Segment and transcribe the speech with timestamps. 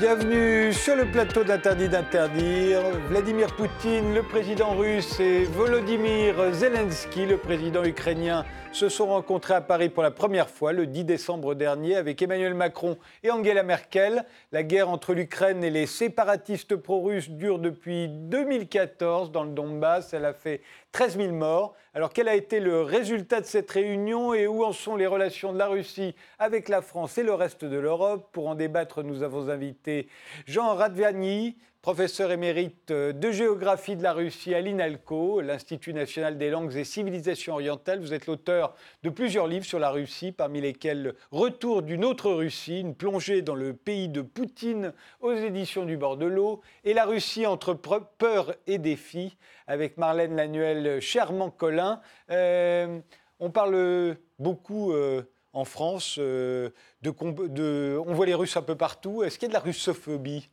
[0.00, 2.80] Bienvenue sur le plateau d'Interdit d'interdire.
[3.10, 9.60] Vladimir Poutine, le président russe, et Volodymyr Zelensky, le président ukrainien, se sont rencontrés à
[9.60, 14.24] Paris pour la première fois le 10 décembre dernier avec Emmanuel Macron et Angela Merkel.
[14.52, 20.14] La guerre entre l'Ukraine et les séparatistes pro-russes dure depuis 2014 dans le Donbass.
[20.14, 21.74] Elle a fait 13 000 morts.
[21.94, 25.52] Alors quel a été le résultat de cette réunion et où en sont les relations
[25.52, 28.28] de la Russie avec la France et le reste de l'Europe?
[28.32, 30.08] Pour en débattre, nous avons invité
[30.46, 36.76] Jean Radviani, professeur émérite de géographie de la Russie à l'INALCO, l'Institut national des langues
[36.76, 38.00] et civilisations orientales.
[38.00, 42.80] Vous êtes l'auteur de plusieurs livres sur la Russie, parmi lesquels Retour d'une autre Russie,
[42.80, 47.06] une plongée dans le pays de Poutine aux éditions du bord de l'eau, et La
[47.06, 52.00] Russie entre peur et défi, avec Marlène Lanuel Chermant-Collin.
[52.30, 53.00] Euh,
[53.38, 54.92] on parle beaucoup...
[54.92, 56.70] Euh, en France, euh,
[57.02, 59.24] de, on voit les Russes un peu partout.
[59.24, 60.48] Est-ce qu'il y a de la russophobie?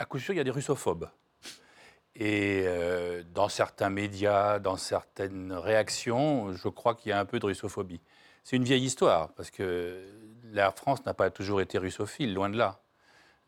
[0.00, 1.10] À coup sûr, il y a des russophobes.
[2.16, 7.38] Et euh, dans certains médias, dans certaines réactions, je crois qu'il y a un peu
[7.38, 8.00] de russophobie.
[8.42, 10.02] C'est une vieille histoire, parce que
[10.52, 12.80] la France n'a pas toujours été russophile, loin de là.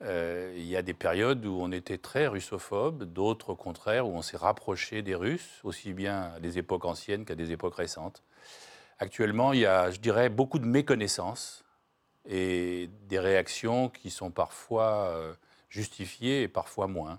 [0.02, 4.14] Euh, il y a des périodes où on était très russophobe, d'autres au contraire, où
[4.14, 8.22] on s'est rapproché des Russes, aussi bien à des époques anciennes qu'à des époques récentes.
[8.98, 11.64] Actuellement, il y a, je dirais, beaucoup de méconnaissances
[12.28, 15.08] et des réactions qui sont parfois...
[15.14, 15.32] Euh,
[15.72, 17.18] justifié et parfois moins.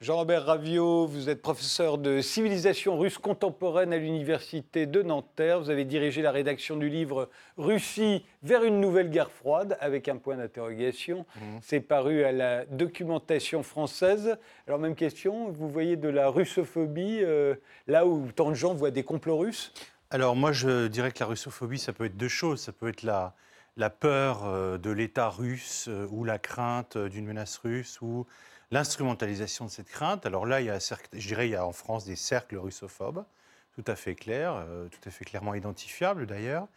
[0.00, 5.60] Jean-Robert Ravio, vous êtes professeur de civilisation russe contemporaine à l'université de Nanterre.
[5.60, 10.16] Vous avez dirigé la rédaction du livre Russie vers une nouvelle guerre froide avec un
[10.16, 11.26] point d'interrogation.
[11.36, 11.40] Mmh.
[11.60, 14.38] C'est paru à la documentation française.
[14.66, 17.56] Alors même question, vous voyez de la russophobie euh,
[17.86, 19.74] là où tant de gens voient des complots russes?
[20.08, 22.60] Alors moi je dirais que la russophobie ça peut être deux choses.
[22.60, 23.34] Ça peut être la,
[23.80, 28.26] la peur euh, de l'État russe euh, ou la crainte euh, d'une menace russe ou
[28.70, 30.26] l'instrumentalisation de cette crainte.
[30.26, 33.24] Alors là, il y a, je dirais, il y a en France des cercles russophobes,
[33.72, 36.68] tout à fait clairs, tout à fait clairement identifiables d'ailleurs.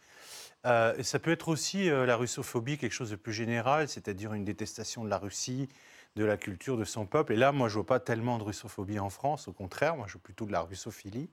[0.64, 5.08] ça peut être aussi la russophobie, quelque chose de plus général, c'est-à-dire une détestation de
[5.08, 5.68] la Russie,
[6.16, 7.34] de la culture, de son peuple.
[7.34, 10.06] Et là, moi, je ne vois pas tellement de russophobie en France, au contraire, moi,
[10.08, 11.28] je vois plutôt de la russophilie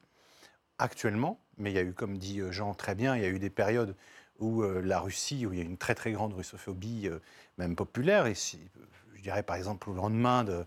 [0.78, 1.40] actuellement.
[1.58, 3.50] Mais il y a eu, comme dit Jean très bien, il y a eu des
[3.50, 3.96] périodes
[4.42, 7.20] où euh, la Russie, où il y a une très très grande russophobie, euh,
[7.58, 10.66] même populaire, et je dirais par exemple au lendemain de,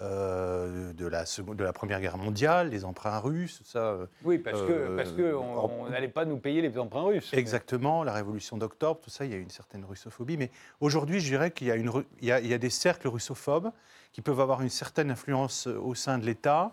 [0.00, 3.96] euh, de, la, de la Première Guerre mondiale, les emprunts russes, ça.
[4.24, 7.32] Oui, parce que parce que on n'allait pas nous payer les emprunts russes.
[7.32, 10.36] Exactement, la Révolution d'octobre, tout ça, il y a une certaine russophobie.
[10.36, 12.70] Mais aujourd'hui, je dirais qu'il y, a une, il y a, il y a des
[12.70, 13.72] cercles russophobes
[14.12, 16.72] qui peuvent avoir une certaine influence au sein de l'État,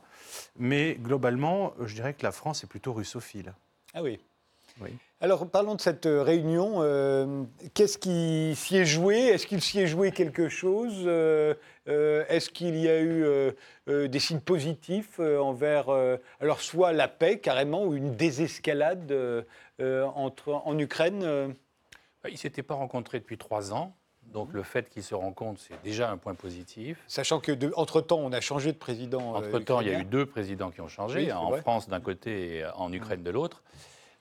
[0.60, 3.54] mais globalement, je dirais que la France est plutôt russophile.
[3.94, 4.20] Ah oui.
[5.24, 6.78] Alors parlons de cette euh, réunion.
[6.78, 7.44] Euh,
[7.76, 9.18] qu'est-ce qui s'y est joué?
[9.20, 11.04] Est-ce qu'il s'y est joué quelque chose?
[11.06, 11.54] Euh,
[11.86, 13.24] Est-ce qu'il y a eu
[13.88, 15.90] des signes positifs envers,
[16.40, 19.14] alors soit la paix carrément ou une désescalade
[19.80, 21.56] entre, en Ukraine
[22.26, 23.96] Ils ne s'étaient pas rencontrés depuis trois ans.
[24.32, 27.04] Donc le fait qu'ils se rencontrent, c'est déjà un point positif.
[27.08, 29.36] Sachant que entre-temps, on a changé de président.
[29.36, 32.66] Entre-temps, il y a eu deux présidents qui ont changé, en France d'un côté et
[32.76, 33.64] en Ukraine de l'autre.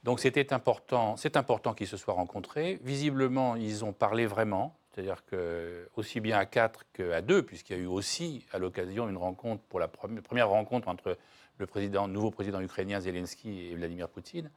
[0.03, 2.81] Donc c'était important, c'est important qu'ils se soient rencontrés.
[2.83, 7.81] Visiblement, ils ont parlé vraiment, c'est-à-dire que aussi bien à quatre qu'à deux, puisqu'il y
[7.81, 11.19] a eu aussi à l'occasion une rencontre pour la première rencontre entre
[11.59, 14.51] le nouveau président ukrainien Zelensky et Vladimir Poutine.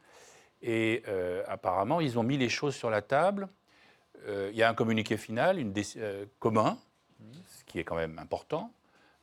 [0.61, 3.49] Et euh, apparemment, ils ont mis les choses sur la table.
[4.25, 5.59] Euh, il y a un communiqué final,
[5.97, 6.77] euh, commun,
[7.49, 8.71] ce qui est quand même important,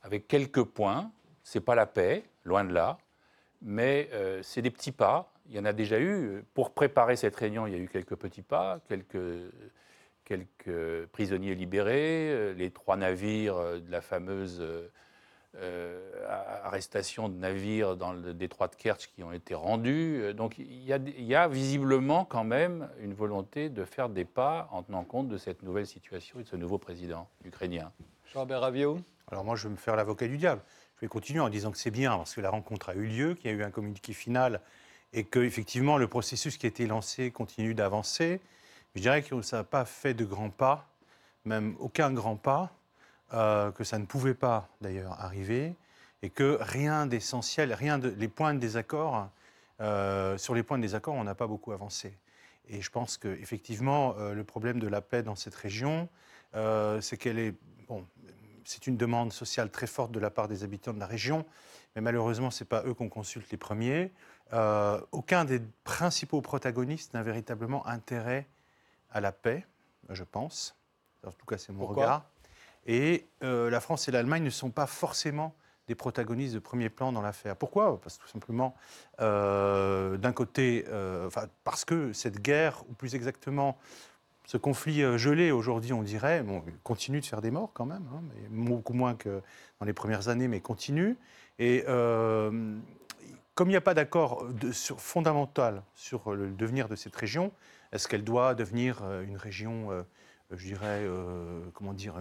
[0.03, 1.11] avec quelques points.
[1.43, 2.99] C'est pas la paix, loin de là,
[3.63, 4.09] mais
[4.43, 6.43] c'est des petits pas il y en a déjà eu.
[6.53, 9.51] Pour préparer cette réunion, il y a eu quelques petits pas, quelques,
[10.23, 14.63] quelques prisonniers libérés, euh, les trois navires euh, de la fameuse
[15.57, 15.99] euh,
[16.63, 20.33] arrestation de navires dans le détroit de Kerch qui ont été rendus.
[20.33, 24.23] Donc il y, a, il y, a, visiblement quand même une volonté de faire des
[24.23, 27.91] pas en tenant compte de cette nouvelle situation et de ce nouveau président ukrainien.
[28.31, 28.99] Jean-Robert Ravio
[29.29, 30.61] Alors moi je vais me faire l'avocat du diable.
[30.95, 33.33] Je vais continuer en disant que c'est bien parce que la rencontre a eu lieu,
[33.33, 34.61] qu'il y a eu un communiqué final
[35.13, 38.39] et que effectivement le processus qui a été lancé continue d'avancer.
[38.95, 40.89] Je dirais que ça n'a pas fait de grands pas,
[41.45, 42.71] même aucun grand pas,
[43.33, 45.75] euh, que ça ne pouvait pas d'ailleurs arriver,
[46.21, 49.29] et que rien d'essentiel, rien de les points de désaccord,
[49.79, 52.13] euh, sur les points de désaccord, on n'a pas beaucoup avancé.
[52.67, 56.09] Et je pense qu'effectivement, euh, le problème de la paix dans cette région,
[56.99, 57.53] c'est qu'elle est,
[57.87, 58.05] bon,
[58.65, 61.45] c'est une demande sociale très forte de la part des habitants de la région,
[61.95, 64.11] mais malheureusement, ce n'est pas eux qu'on consulte les premiers.
[64.53, 68.47] Euh, aucun des principaux protagonistes n'a véritablement intérêt
[69.11, 69.65] à la paix,
[70.09, 70.75] je pense.
[71.25, 72.25] En tout cas, c'est mon regard.
[72.85, 75.53] Et la France et l'Allemagne ne sont pas forcément
[75.87, 77.55] des protagonistes de premier plan dans l'affaire.
[77.55, 78.01] Pourquoi?
[78.01, 78.75] Parce que tout simplement,
[79.19, 80.85] d'un côté,
[81.63, 83.77] parce que cette guerre, ou plus exactement
[84.51, 88.05] ce conflit euh, gelé aujourd'hui, on dirait, bon, continue de faire des morts quand même,
[88.13, 89.41] hein, mais beaucoup moins que
[89.79, 91.15] dans les premières années, mais continue.
[91.57, 92.77] Et euh,
[93.61, 94.43] comme il n'y a pas d'accord
[94.97, 97.51] fondamental sur le devenir de cette région,
[97.91, 99.89] est-ce qu'elle doit devenir euh, une région,
[100.49, 101.05] je dirais,
[101.75, 102.15] comment dire,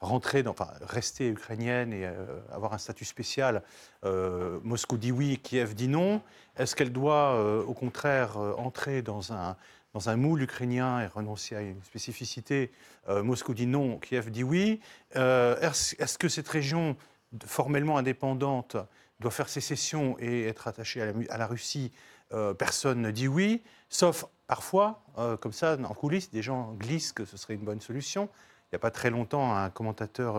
[0.00, 2.08] rentrer dans, enfin, rester ukrainienne et
[2.52, 3.64] avoir un statut spécial
[4.04, 6.22] Moscou dit oui, Kiev dit non.
[6.56, 9.56] Est-ce qu'elle doit, au contraire, entrer dans un
[9.94, 12.70] dans un moule ukrainien et renoncer à une spécificité.
[13.08, 14.80] Euh, Moscou dit non, Kiev dit oui.
[15.16, 16.96] Euh, est-ce que cette région
[17.44, 18.76] formellement indépendante
[19.20, 21.92] doit faire sécession et être attachée à la, Russie
[22.32, 25.02] euh, Personne ne dit oui, sauf parfois,
[25.40, 28.28] comme ça, en coulisses, des gens glissent que ce serait une bonne solution.
[28.64, 30.36] Il n'y a pas très longtemps, un commentateur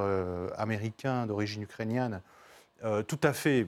[0.57, 2.21] américain d'origine ukrainienne,
[3.07, 3.67] tout à fait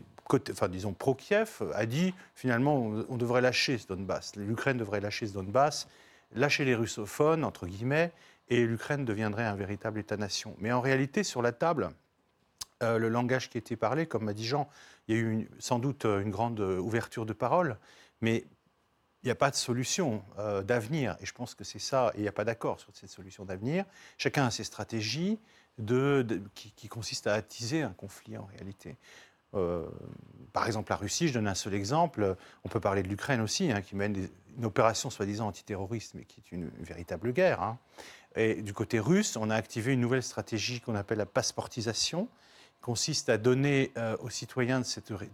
[0.69, 2.78] disons pro-Kiev, a dit finalement
[3.10, 4.36] on, devrait lâcher ce Donbass.
[4.36, 5.88] L'Ukraine devrait lâcher ce Donbass,
[6.34, 8.12] lâcher les russophones, entre guillemets,
[8.50, 10.56] et l'Ukraine deviendrait un véritable État-nation.
[10.60, 11.90] Mais en réalité, sur la table,
[12.81, 14.69] euh, le langage qui était parlé, comme m'a dit Jean,
[15.07, 17.78] il y a eu sans doute une grande ouverture de parole,
[18.22, 18.45] mais
[19.24, 21.16] il n'y a pas de solution euh, d'avenir.
[21.22, 23.45] Et je pense que c'est ça, et il n'y a pas d'accord sur cette solution
[23.45, 23.86] d'avenir.
[24.18, 25.39] Chacun a ses stratégies
[26.56, 28.98] qui, consistent à attiser un conflit en réalité.
[29.54, 29.86] Euh,
[30.54, 32.36] par exemple, la Russie, je donne un seul exemple.
[32.63, 36.42] On peut parler de l'Ukraine aussi, hein, qui mène une opération soi-disant antiterroriste, mais qui
[36.42, 37.62] est une, véritable guerre.
[37.62, 37.78] Hein.
[38.36, 42.28] Et du côté russe, on a activé une nouvelle stratégie qu'on appelle la passeportisation,
[42.81, 44.86] consiste à donner euh, aux citoyens de,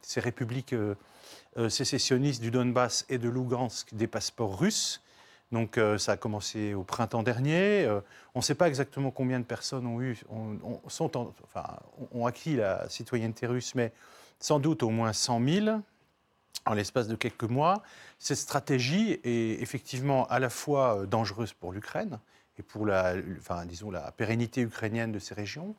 [0.02, 0.96] ces républiques euh,
[1.70, 5.02] sécessionnistes du Donbass et de Lugansk des passeports russes
[5.52, 7.86] donc euh, ça a commencé au printemps dernier.
[7.86, 8.02] Euh,
[8.36, 10.02] on ne sait pas exactement combien de personnes ont,
[12.26, 13.94] acquis la citoyenneté russe, mais
[14.40, 15.82] sans doute au moins 100 000
[16.66, 17.82] en l'espace de quelques mois.
[18.20, 22.20] Cette stratégie est effectivement à la fois euh, dangereuse pour l'Ukraine
[22.60, 23.14] et pour la
[24.18, 25.76] pérennité ukrainienne de ces régions,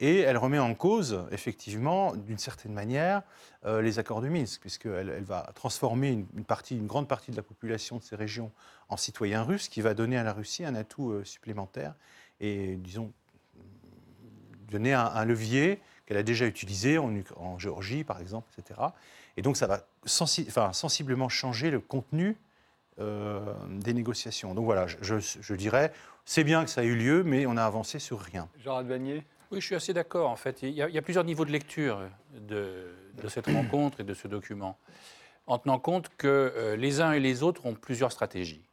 [0.00, 3.22] et elle remet en cause, effectivement, d'une certaine manière,
[3.66, 7.98] euh, les accords de Minsk, puisqu'elle elle va transformer une, grande partie de la population
[7.98, 8.50] de ces régions
[8.88, 11.94] en citoyens russes, qui va donner à la Russie un atout euh, supplémentaire
[12.40, 13.12] et, disons,
[14.70, 18.80] donner un, levier qu'elle a déjà utilisé en, Géorgie, par exemple, etc.
[19.36, 22.38] Et donc, ça va sensiblement changer le contenu
[23.00, 24.54] euh, des négociations.
[24.54, 25.92] Donc voilà, je, dirais,
[26.24, 28.48] c'est bien que ça ait eu lieu, mais on a avancé sur rien.
[28.58, 30.30] Jean Advanier oui, je suis assez d'accord.
[30.30, 32.00] En fait, il y, a, plusieurs niveaux de lecture
[32.34, 32.86] de,
[33.28, 34.78] cette rencontre et de ce document,
[35.46, 38.64] en tenant compte que euh, les uns et les autres ont plusieurs stratégies.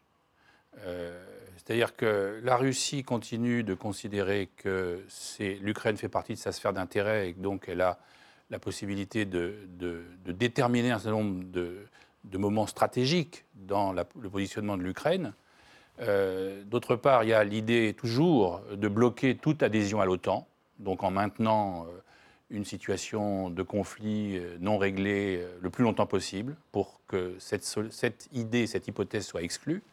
[0.79, 1.23] Euh,
[1.55, 5.03] c'est-à-dire que la Russie continue de considérer que
[5.61, 7.99] l'Ukraine fait partie de sa sphère d'intérêt et que donc elle a
[8.51, 9.67] la possibilité de,
[10.25, 11.87] déterminer un certain nombre de,
[12.37, 15.33] moments stratégiques dans le positionnement de l'Ukraine.
[15.99, 20.47] Euh, d'autre part, il y a l'idée toujours de bloquer toute adhésion à l'OTAN
[20.79, 21.99] donc en maintenant euh,
[22.49, 28.29] une situation de conflit euh, non réglée euh, le plus longtemps possible pour que cette,
[28.33, 29.83] idée, cette hypothèse soit exclue.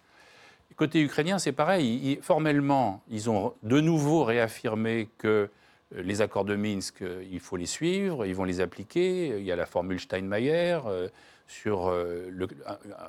[0.77, 2.19] Côté ukrainien, c'est pareil.
[2.21, 5.49] formellement, ils ont de nouveau réaffirmé que
[5.95, 9.39] les accords de Minsk, il faut les suivre, ils vont les appliquer.
[9.39, 10.81] Il y a la formule Steinmeier
[11.47, 11.95] sur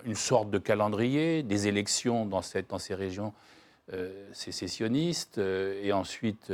[0.04, 3.34] une sorte de calendrier, des élections dans, dans ces régions
[4.32, 6.54] sécessionnistes, et ensuite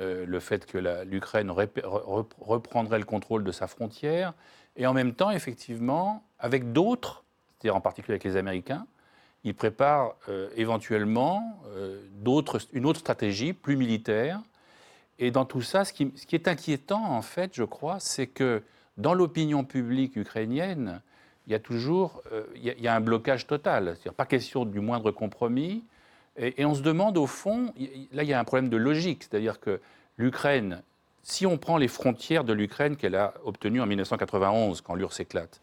[0.00, 4.34] euh, le fait que l'Ukraine reprendrait le contrôle de sa frontière,
[4.76, 7.22] et en même temps, effectivement, avec d'autres,
[7.58, 8.86] c'est-à-dire en particulier avec les Américains,
[9.44, 12.02] il prépare euh, éventuellement euh,
[12.72, 14.40] une autre stratégie plus militaire.
[15.20, 18.62] Et dans tout ça, ce qui, est inquiétant, en fait, je crois, c'est que
[18.96, 21.02] dans l'opinion publique ukrainienne,
[21.46, 22.22] il y a toujours
[22.56, 23.84] il y a un blocage total.
[23.94, 25.84] C'est-à-dire pas question du moindre compromis.
[26.36, 27.72] Et, on se demande au fond,
[28.12, 29.80] là il y a un problème de logique, c'est-à-dire que
[30.16, 30.82] l'Ukraine,
[31.22, 35.60] si on prend les frontières de l'Ukraine qu'elle a obtenues en 1991, quand l'URSS éclate,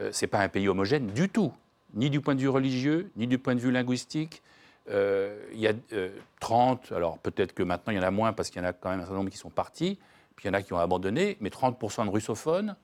[0.00, 1.52] euh, ce n'est pas un pays homogène du tout,
[1.94, 4.42] ni du point de vue religieux, ni du point de vue linguistique.
[4.90, 5.72] Euh, il y a
[6.40, 8.68] 30, euh, alors peut-être que maintenant il y en a moins parce qu'il y en
[8.68, 9.98] a quand même un certain nombre qui sont partis,
[10.36, 12.76] puis il y en a qui ont abandonné, mais 30% de russophones.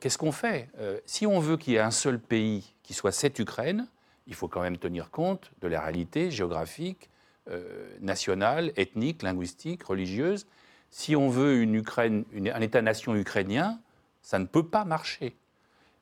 [0.00, 0.70] Qu'est-ce qu'on fait?
[1.04, 3.86] Si on veut qu'il y ait un seul pays qui soit cette Ukraine,
[4.26, 7.10] il faut quand même tenir compte de la réalité géographique,
[7.50, 10.46] euh, nationale, ethnique, linguistique, religieuse.
[10.90, 13.80] Si on veut une Ukraine, un État-nation ukrainien,
[14.22, 15.34] ça ne peut pas marcher.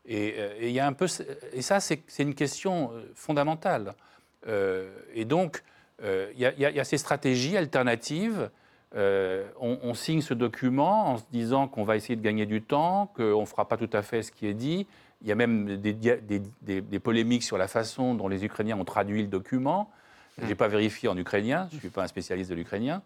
[0.04, 1.06] Et, euh,
[1.60, 3.94] ça, c'est une question euh, fondamentale.
[5.14, 5.62] et donc,
[6.02, 6.44] il y,
[6.80, 8.50] a ces stratégies alternatives.
[8.94, 13.40] On, signe ce document en se disant qu'on va essayer de gagner du temps, qu'on
[13.40, 14.86] ne fera pas tout à fait ce qui est dit.
[15.22, 19.22] Il y a même des, des polémiques sur la façon dont les Ukrainiens ont traduit
[19.22, 19.90] le document.
[20.40, 23.02] Je n'ai pas vérifié en ukrainien, je ne suis pas un spécialiste de l'ukrainien.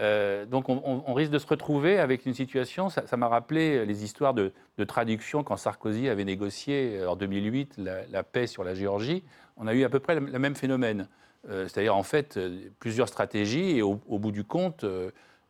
[0.00, 4.32] Euh, donc on, risque de se retrouver avec une situation, ça m'a rappelé les histoires
[4.32, 4.52] de,
[4.86, 9.24] traduction quand Sarkozy avait négocié euh, en 2008 la, paix sur la Géorgie.
[9.56, 11.08] On a eu à peu près le, même phénomène.
[11.48, 12.38] Euh, c'est-à-dire en fait
[12.78, 14.84] plusieurs stratégies et au, bout du compte,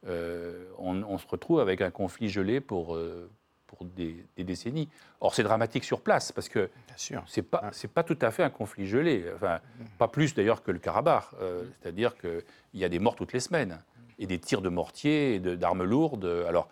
[0.04, 2.98] on, se retrouve avec un conflit gelé pour,
[3.68, 4.88] pour des, décennies.
[5.20, 8.50] Or, c'est dramatique sur place, parce que ce n'est pas, pas tout à fait un
[8.50, 9.24] conflit gelé.
[9.36, 9.60] Enfin,
[9.98, 11.24] pas plus d'ailleurs que le Karabakh.
[11.80, 12.42] C'est-à-dire qu'il
[12.74, 13.78] y a des morts toutes les semaines
[14.18, 16.44] et des tirs de mortier et d'armes lourdes.
[16.48, 16.68] Alors,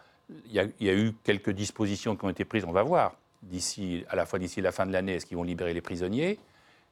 [0.47, 4.17] il y, a eu quelques dispositions qui ont été prises, on va voir, d'ici, à
[4.17, 6.39] la fois d'ici la fin de l'année, est-ce qu'ils vont libérer les prisonniers?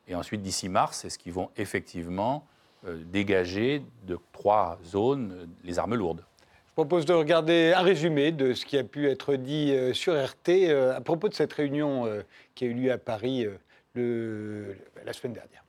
[0.06, 2.46] Et ensuite, d'ici mars, est-ce qu'ils vont effectivement
[2.86, 6.24] euh, dégager de trois zones euh, les armes lourdes?
[6.74, 10.12] Je propose de regarder un résumé de ce qui a pu être dit euh, sur
[10.12, 12.10] RT à propos de cette réunion
[12.56, 13.46] qui a eu lieu à Paris
[13.94, 15.62] la semaine dernière.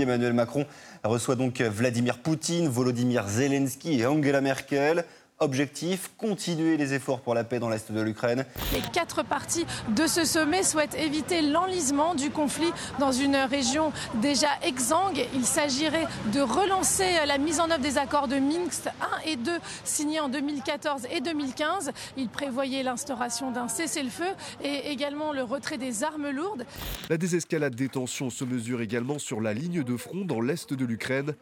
[0.00, 0.66] Emmanuel Macron
[1.04, 5.04] reçoit donc Vladimir Poutine, Volodymyr Zelensky et Angela Merkel.
[5.38, 8.46] Objectif, continuer les efforts pour la paix dans l'Est de l'Ukraine.
[8.72, 14.48] Les quatre parties de ce sommet souhaitent éviter l'enlisement du conflit dans une région déjà
[14.62, 15.26] exsangue.
[15.34, 18.92] Il s'agirait de relancer la mise en œuvre des accords de Minsk 1
[19.26, 19.52] et 2
[19.84, 21.90] signés en 2014 et 2015.
[22.16, 24.32] Il prévoyait l'instauration d'un cessez-le-feu
[24.64, 26.64] et également le retrait des armes lourdes.
[27.10, 30.84] La désescalade des tensions se mesure également sur la ligne de front dans l'Est de
[30.86, 31.34] l'Ukraine.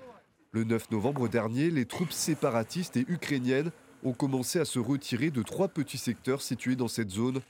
[0.51, 3.71] Le 9 novembre dernier, les troupes séparatistes et ukrainiennes
[4.05, 7.41] ont commencé à se retirer de trois petits secteurs situés dans cette zone.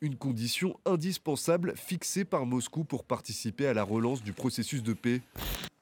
[0.00, 5.20] Une condition indispensable fixée par Moscou pour participer à la relance du processus de paix.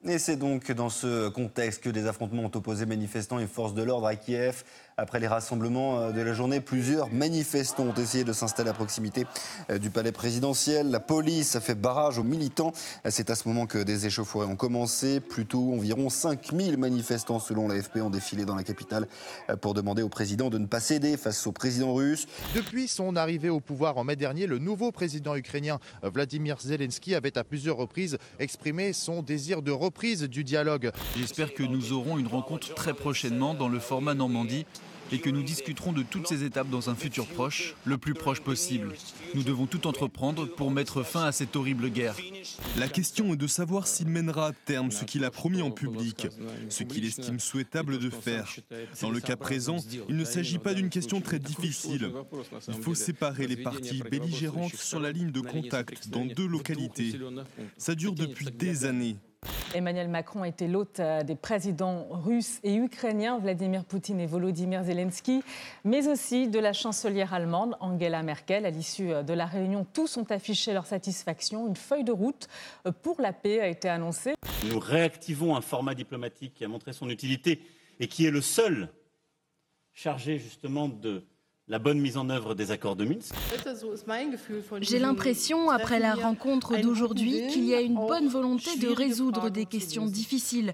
[0.03, 3.83] Et c'est donc dans ce contexte que des affrontements ont opposé manifestants et forces de
[3.83, 4.63] l'ordre à Kiev.
[5.01, 9.25] Après les rassemblements euh, de la journée, plusieurs manifestants ont essayé de s'installer à proximité
[9.69, 10.91] euh, du palais présidentiel.
[10.91, 12.73] La police a fait barrage aux militants.
[13.07, 15.21] C'est à ce moment que des échauffourées ont commencé.
[15.21, 19.07] Plus tôt, environ 5000 manifestants, selon l'AFP, ont défilé dans la capitale
[19.49, 22.27] euh, pour demander au président de ne pas céder face au président russe.
[22.53, 27.37] Depuis son arrivée au pouvoir en mai dernier, le nouveau président ukrainien Vladimir Zelensky avait
[27.37, 30.91] à plusieurs reprises exprimé son désir de reprise du dialogue.
[31.15, 34.65] J'espère que nous aurons une rencontre très prochainement dans le format Normandie
[35.11, 38.41] et que nous discuterons de toutes ces étapes dans un futur proche, le plus proche
[38.41, 38.93] possible.
[39.35, 42.15] Nous devons tout entreprendre pour mettre fin à cette horrible guerre.
[42.77, 46.27] La question est de savoir s'il mènera à terme ce qu'il a promis en public,
[46.69, 48.53] ce qu'il estime souhaitable de faire.
[49.01, 52.11] Dans le cas présent, il ne s'agit pas d'une question très difficile.
[52.67, 57.13] Il faut séparer les parties belligérantes sur la ligne de contact dans deux localités.
[57.77, 59.17] Ça dure depuis des années.
[59.75, 65.43] Emmanuel Macron était l'hôte euh, des présidents russes et ukrainiens, Vladimir Poutine et Volodymyr Zelensky,
[65.83, 68.65] mais aussi de la chancelière allemande, Angela Merkel.
[68.65, 71.67] À l'issue euh, de la réunion, tous ont affiché leur satisfaction.
[71.67, 72.47] Une feuille de route
[72.87, 74.33] euh, pour la paix a été annoncée.
[74.67, 77.61] Nous réactivons un format diplomatique qui a montré son utilité
[77.99, 78.89] et qui est le seul
[79.93, 81.25] chargé justement de
[81.69, 83.33] la bonne mise en œuvre des accords de Minsk
[84.81, 89.65] J'ai l'impression, après la rencontre d'aujourd'hui, qu'il y a une bonne volonté de résoudre des
[89.65, 90.73] questions difficiles.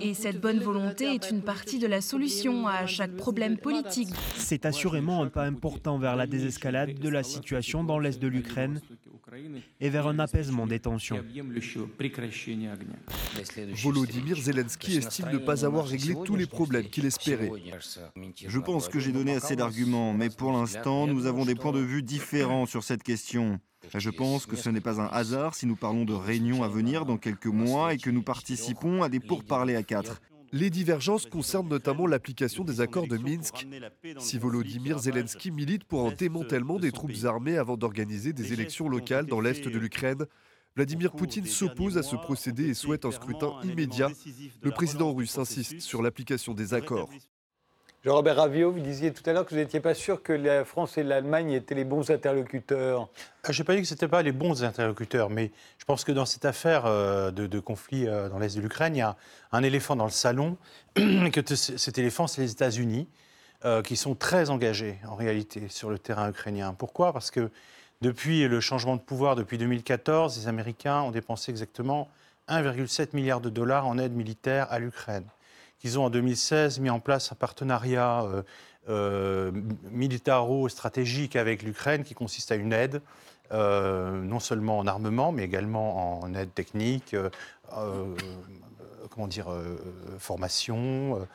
[0.00, 4.08] Et cette bonne volonté est une partie de la solution à chaque problème politique.
[4.36, 8.80] C'est assurément un pas important vers la désescalade de la situation dans l'est de l'Ukraine
[9.80, 11.22] et vers un apaisement des tensions.
[13.74, 17.50] Volodymyr Zelensky estime ne pas avoir réglé tous les problèmes qu'il espérait.
[18.46, 21.80] Je pense que j'ai donné assez d'arguments, mais pour l'instant, nous avons des points de
[21.80, 23.60] vue différents sur cette question.
[23.94, 27.04] Je pense que ce n'est pas un hasard si nous parlons de réunions à venir
[27.04, 30.20] dans quelques mois et que nous participons à des pourparlers à quatre.
[30.52, 33.66] Les divergences concernent notamment l'application des accords de Minsk.
[34.18, 39.26] Si Volodymyr Zelensky milite pour un démantèlement des troupes armées avant d'organiser des élections locales
[39.26, 40.26] dans l'est de l'Ukraine,
[40.76, 44.10] Vladimir Poutine s'oppose à ce procédé et souhaite un scrutin immédiat.
[44.62, 47.10] Le président russe insiste sur l'application des accords.
[48.06, 50.96] Jean-Robert Ravio, vous disiez tout à l'heure que vous n'étiez pas sûr que la France
[50.96, 53.08] et l'Allemagne étaient les bons interlocuteurs.
[53.42, 56.04] Ah, je n'ai pas dit que ce n'étaient pas les bons interlocuteurs, mais je pense
[56.04, 59.16] que dans cette affaire euh, de, conflit euh, dans l'Est de l'Ukraine, il y a
[59.50, 60.56] un éléphant dans le salon,
[60.94, 63.08] que cet éléphant, c'est les États-Unis,
[63.64, 66.76] euh, qui sont très engagés en réalité sur le terrain ukrainien.
[66.78, 67.12] Pourquoi?
[67.12, 67.50] Parce que
[68.02, 72.08] depuis le changement de pouvoir, depuis 2014, les Américains ont dépensé exactement
[72.48, 75.24] 1,7 milliard de dollars en aide militaire à l'Ukraine
[75.78, 78.42] qu'ils ont en 2016 mis en place un partenariat euh,
[78.88, 79.50] euh,
[79.90, 83.02] militaro-stratégique avec l'Ukraine qui consiste à une aide,
[83.52, 87.16] euh, non seulement en armement, mais également en aide technique,
[90.18, 91.26] formation,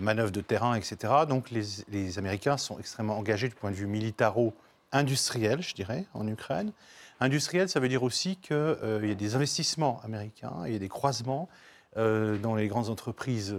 [0.00, 1.12] manœuvres de terrain, etc.
[1.28, 6.72] Donc les, Américains sont extrêmement engagés du point de vue militaro-industriel, je dirais, en Ukraine.
[7.20, 8.56] Industriel, ça veut dire aussi qu'il
[9.02, 11.48] y a des investissements américains, il y a des croisements
[11.96, 13.54] dans les grandes entreprises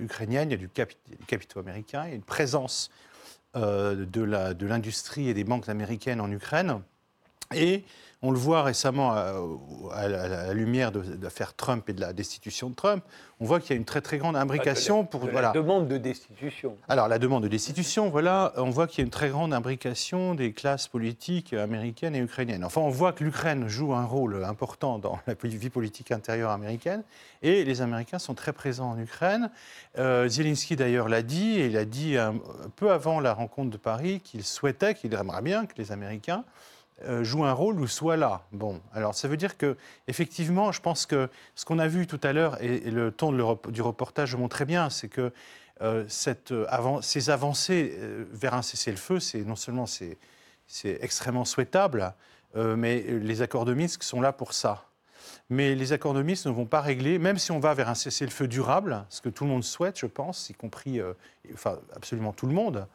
[0.00, 0.68] ukrainiennes, il y a du,
[1.26, 2.90] capitaux américain, il y a une présence
[3.54, 6.80] de l'industrie et des banques américaines en Ukraine.
[7.54, 7.84] Et
[8.22, 12.74] on le voit récemment à, la, lumière de, l'affaire Trump et de la destitution de
[12.74, 13.04] Trump.
[13.40, 16.76] On voit qu'il y a une très très grande imbrication pour la demande de destitution.
[16.88, 20.36] Alors la demande de destitution, voilà, on voit qu'il y a une très grande imbrication
[20.36, 22.64] des classes politiques américaines et ukrainiennes.
[22.64, 27.02] Enfin, on voit que l'Ukraine joue un rôle important dans la vie politique intérieure américaine
[27.42, 29.50] et les Américains sont très présents en Ukraine.
[29.98, 32.34] Euh, Zelensky d'ailleurs l'a dit et il a dit un
[32.76, 36.44] peu avant la rencontre de Paris qu'il souhaitait, qu'il aimerait bien que les Américains
[37.22, 38.42] joue un rôle ou soit là.
[38.52, 39.76] Bon, alors ça veut dire que,
[40.08, 43.32] effectivement, je pense que ce qu'on a vu tout à l'heure et, le ton
[43.68, 45.32] du reportage montre très bien, c'est que
[45.82, 46.04] euh,
[46.50, 47.98] euh, ces avancées
[48.30, 50.18] vers un cessez-le-feu, c'est non seulement c'est,
[50.84, 52.14] extrêmement souhaitable,
[52.54, 54.86] mais les accords de Minsk sont là pour ça.
[55.50, 57.94] Mais les accords de Minsk ne vont pas régler, même si on va vers un
[57.94, 61.00] cessez-le-feu durable, ce que tout le monde souhaite, je pense, y compris,
[61.52, 62.86] enfin, absolument tout le monde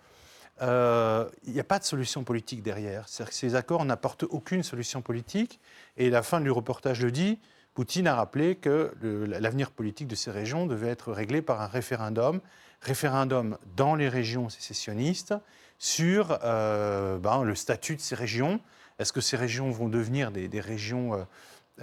[0.59, 3.05] il euh, n'y a pas de solution politique derrière.
[3.07, 5.59] Ces accords n'apportent aucune solution politique.
[5.97, 7.39] Et la fin du reportage le dit,
[7.75, 8.91] Poutine a rappelé que
[9.39, 12.41] l'avenir politique de ces régions devait être réglé par un référendum,
[12.81, 15.35] référendum dans les régions sécessionnistes
[15.77, 18.59] sur euh, ben, le statut de ces régions.
[18.97, 21.27] Est-ce que ces régions vont devenir des, régions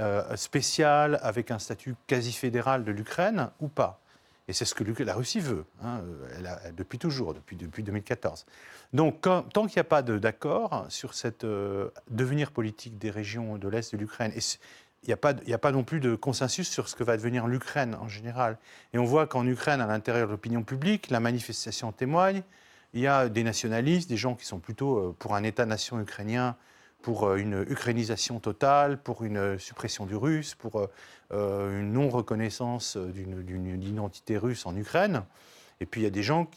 [0.00, 4.00] euh, spéciales avec un statut quasi fédéral de l'Ukraine ou pas?
[4.46, 6.02] Et c'est ce que la Russie veut, hein,
[6.76, 8.44] depuis toujours, depuis, depuis 2014.
[8.92, 13.68] Donc, tant qu'il n'y a pas d'accord sur cette euh, devenir politique des régions de
[13.68, 14.40] l'Est de l'Ukraine, et
[15.02, 17.94] il n'y a, a, pas non plus de consensus sur ce que va devenir l'Ukraine
[17.94, 18.58] en général.
[18.92, 22.42] Et on voit qu'en Ukraine, à l'intérieur de l'opinion publique, la manifestation témoigne.
[22.92, 26.56] Il y a des nationalistes, des gens qui sont plutôt euh, pour un État-nation ukrainien
[27.04, 30.86] pour euh, une ukrainisation totale, pour une suppression du russe, pour euh,
[31.32, 35.22] euh, une non-reconnaissance d'une identité russe en Ukraine.
[35.80, 36.48] Et puis il y a des gens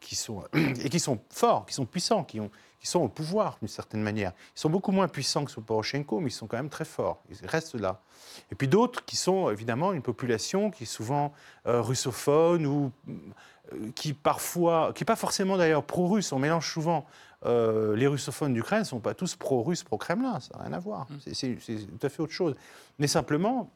[0.00, 2.40] qui, sont, et qui sont forts, qui sont puissants, qui
[2.82, 4.32] sont au pouvoir d'une certaine manière.
[4.56, 7.22] Ils sont beaucoup moins puissants que sous Poroshenko, mais ils sont quand même très forts.
[7.28, 8.00] Ils restent là.
[8.50, 11.34] Et puis d'autres qui sont évidemment une population qui est souvent
[11.66, 12.90] russophone ou
[13.94, 17.06] qui parfois, qui n'est pas forcément d'ailleurs pro-russe, on mélange souvent
[17.46, 21.06] euh, les russophones d'Ukraine ne sont pas tous pro-russes, pro-Kremlin, ça n'a rien à voir.
[21.10, 21.32] Mm.
[21.32, 22.54] C'est tout à fait autre chose.
[22.98, 23.70] Mais simplement,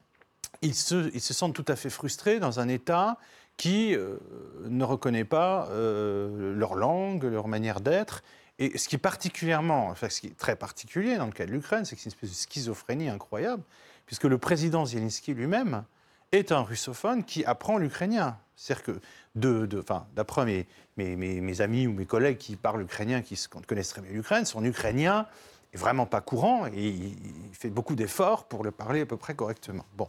[0.62, 3.18] ils se, ils se, sentent tout à fait frustrés dans un État
[3.56, 4.16] qui euh,
[4.68, 8.22] ne reconnaît pas euh, leur langue, leur manière d'être.
[8.58, 11.50] Et ce qui est particulièrement, enfin, ce qui est très particulier dans le cas de
[11.50, 13.62] l'Ukraine, c'est que c'est une espèce de schizophrénie incroyable,
[14.06, 15.84] puisque le président Zelensky lui-même
[16.34, 18.38] est un russophone qui apprend l'ukrainien.
[18.56, 19.00] C'est-à-dire que,
[20.14, 20.66] d'après
[20.96, 25.26] mes, amis ou mes collègues qui parlent ukrainien, qui connaissent très bien l'Ukraine, son ukrainien
[25.76, 27.14] vraiment pas courant et il
[27.52, 29.84] fait beaucoup d'efforts pour le parler à peu près correctement.
[29.96, 30.08] Bon.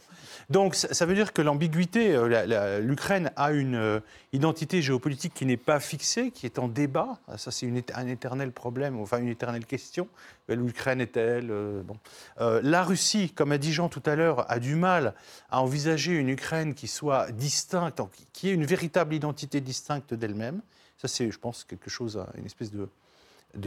[0.50, 4.00] Donc ça, veut dire que l'ambiguïté, euh, l'Ukraine a une euh,
[4.34, 7.20] identité géopolitique qui n'est pas fixée, qui est en débat.
[7.38, 10.08] Ça, c'est un éternel problème, enfin une éternelle question.
[10.48, 11.98] L'Ukraine est-elle euh, bon.
[12.40, 15.14] La Russie, comme a dit Jean tout à l'heure, a du mal
[15.50, 18.02] à envisager une Ukraine qui soit distincte,
[18.34, 20.62] qui ait une véritable identité distincte d'elle-même.
[20.98, 22.88] Ça, c'est, je pense, quelque chose, une espèce de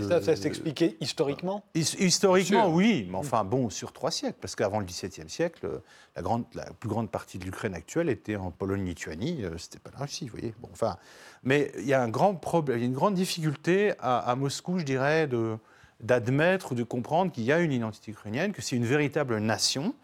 [0.08, 4.84] ça, ça s'expliquait historiquement Historiquement, oui, mais enfin bon, sur trois siècles, parce qu'avant le
[4.84, 5.80] XVIIe siècle,
[6.16, 9.90] la, grande, la plus grande partie de l'Ukraine actuelle était en Pologne-Lituanie, euh, c'était pas
[9.92, 10.54] la Russie, vous voyez.
[10.60, 10.96] Bon, enfin,
[11.42, 14.78] mais il y a un grand problème, il y a une grande difficulté à, Moscou,
[14.78, 15.56] je dirais, de,
[16.00, 19.94] d'admettre ou de comprendre qu'il y a une identité ukrainienne, que c'est une véritable nation,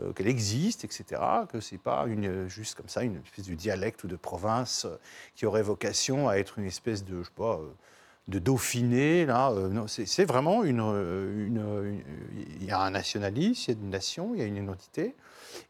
[0.00, 4.02] euh, qu'elle existe, etc., que c'est pas une, juste comme ça une espèce de dialecte
[4.04, 4.96] ou de province euh,
[5.34, 7.60] qui aurait vocation à être une espèce de, je sais pas,
[8.28, 9.26] de Dauphiné.
[9.26, 12.02] Là, euh, c'est vraiment une, une,
[12.60, 15.14] Il y a un nationalisme, il y a une nation, il y a une identité.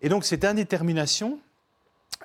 [0.02, 1.38] Et donc cette indétermination,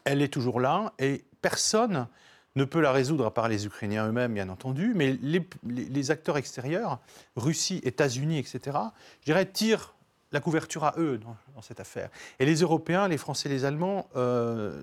[0.04, 2.08] elle est toujours là et personne
[2.56, 7.00] ne peut la résoudre à part les Ukrainiens eux-mêmes, bien entendu, mais les, acteurs extérieurs,
[7.36, 8.78] Russie, États-Unis, etc.,
[9.22, 9.94] je dirais, tirent
[10.32, 12.10] la couverture à eux dans, cette affaire.
[12.40, 14.80] Et les Européens, les Français, les Allemands euh,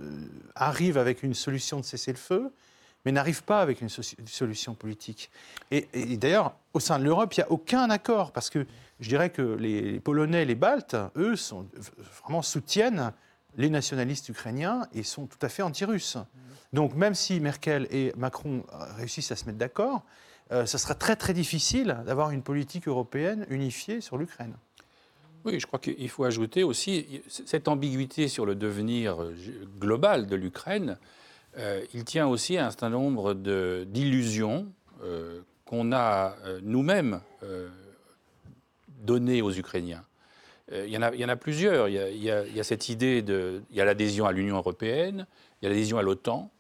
[0.55, 2.53] arrivent avec une solution de cessez-le-feu
[3.05, 5.31] mais n'arrive pas avec une solution politique.
[5.71, 5.87] Et,
[6.17, 8.67] d'ailleurs, au sein de l'Europe, il n'y a aucun accord, parce que
[9.01, 11.67] je dirais que les Polonais, les Baltes, eux, sont,
[12.23, 13.13] vraiment soutiennent
[13.57, 16.17] les nationalistes ukrainiens et sont tout à fait anti-russes.
[16.73, 18.65] Donc même si Merkel et Macron
[18.97, 20.05] réussissent à se mettre d'accord,
[20.53, 24.55] euh, ça sera très très difficile d'avoir une politique européenne unifiée sur l'Ukraine.
[25.45, 29.17] Oui, je crois qu'il faut ajouter aussi cette ambiguïté sur le devenir
[29.81, 30.99] global de l'Ukraine.
[31.59, 34.67] Euh, il tient aussi à un certain nombre d'illusions
[35.03, 37.21] euh, qu'on a euh, nous-mêmes
[38.89, 40.05] données aux Ukrainiens.
[40.73, 41.89] Il y, en a, plusieurs.
[41.89, 43.63] Il y a, il y a cette idée de.
[43.71, 45.27] Il y a l'adhésion à l'Union européenne,
[45.61, 46.51] il y a l'adhésion à l'OTAN.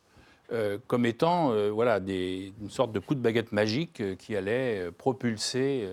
[0.87, 5.88] comme étant voilà, des, une sorte de coup de baguette magique qui allait propulser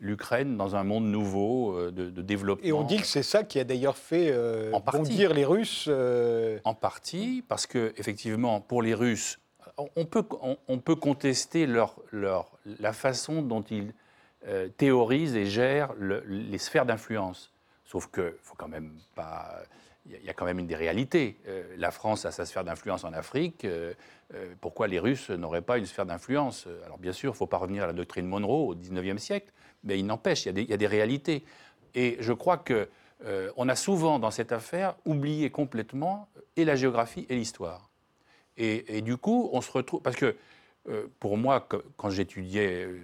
[0.00, 2.66] l'Ukraine dans un monde nouveau euh, de, développement.
[2.66, 5.86] Et on dit que c'est ça qui a d'ailleurs fait euh, bondir les Russes.
[5.88, 9.38] Euh, en partie, parce que effectivement, pour les Russes,
[9.94, 10.24] on peut,
[10.68, 13.92] on, peut contester leur, leur, la façon dont ils
[14.78, 17.52] théorisent et gèrent les sphères d'influence.
[17.84, 19.56] Sauf qu'il faut quand même pas.
[20.06, 21.36] Il y a quand même une des réalités.
[21.76, 23.66] la France a sa sphère d'influence en Afrique.
[24.62, 26.68] pourquoi les Russes n'auraient pas une sphère d'influence?
[26.86, 29.52] Alors bien sûr, il ne faut pas revenir à la doctrine Monroe au XIXe siècle,
[29.86, 31.44] mais il n'empêche, il, y a des réalités.
[31.94, 32.86] Et je crois qu'on
[33.24, 37.90] euh, a souvent dans cette affaire oublié complètement et la géographie et l'histoire.
[38.58, 40.00] Et, du coup, on se retrouve.
[40.00, 40.34] Parce que
[40.88, 43.00] euh, pour moi, quand j'étudiais euh,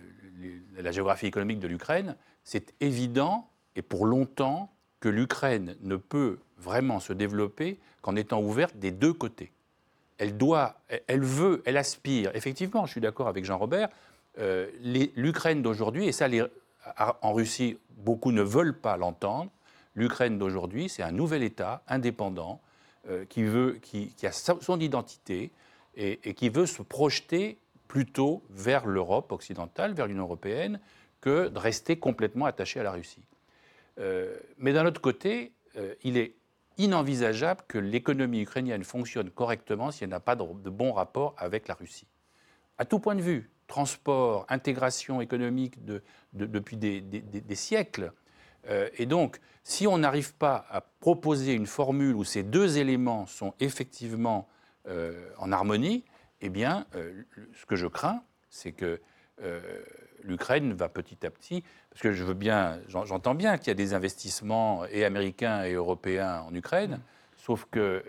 [0.78, 7.00] la géographie économique de l'Ukraine, c'est évident, et pour longtemps, que l'Ukraine ne peut vraiment
[7.00, 9.52] se développer qu'en étant ouverte des deux côtés.
[10.16, 12.30] Elle doit, elle veut, elle aspire.
[12.34, 13.88] Effectivement, je suis d'accord avec Jean-Robert,
[15.16, 16.44] l'Ukraine d'aujourd'hui, et ça les,
[16.98, 19.50] en Russie, beaucoup ne veulent pas l'entendre.
[19.94, 22.60] L'Ukraine d'aujourd'hui, c'est un nouvel État indépendant
[23.08, 25.50] euh, qui, veut, qui, a son identité
[25.96, 30.80] et, qui veut se projeter plutôt vers l'Europe occidentale, vers l'Union européenne,
[31.20, 33.24] que de rester complètement attaché à la Russie.
[33.98, 36.34] Euh, mais d'un autre côté, euh, il est
[36.78, 41.68] inenvisageable que l'économie ukrainienne fonctionne correctement si elle n'a pas de, de bons rapports avec
[41.68, 42.06] la Russie.
[42.78, 45.76] À tout point de vue, transport, intégration économique
[46.34, 48.12] depuis des, siècles.
[48.68, 53.24] Euh, et donc, si on n'arrive pas à proposer une formule où ces deux éléments
[53.24, 54.46] sont effectivement
[54.88, 56.04] euh, en harmonie,
[56.42, 57.22] eh bien, euh,
[57.54, 59.00] ce que je crains, c'est que
[60.22, 63.74] l'Ukraine va petit à petit, parce que je veux bien, j'entends bien qu'il y a
[63.74, 67.00] des investissements et américains et européens en Ukraine,
[67.38, 68.02] sauf qu'il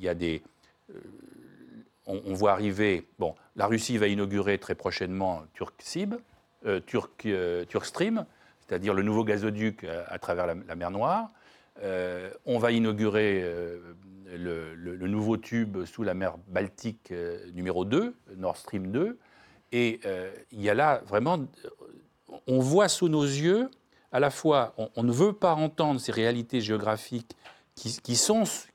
[0.00, 0.42] y a des
[2.06, 6.14] on, voit arriver, bon, la Russie va inaugurer très prochainement Turksib,
[6.66, 8.24] euh, Turk, euh, Turkstream,
[8.60, 11.28] c'est-à-dire le nouveau gazoduc euh, à, travers la, mer Noire.
[12.46, 13.44] on va inaugurer
[14.26, 17.12] le, nouveau tube sous la mer Baltique
[17.54, 19.18] numéro 2, Nord Stream 2.
[19.72, 20.00] Et
[20.52, 21.40] il y a là vraiment,
[22.46, 23.70] on voit sous nos yeux,
[24.12, 27.34] à la fois, on, ne veut pas entendre ces réalités géographiques
[27.74, 28.66] qui, qui sont ce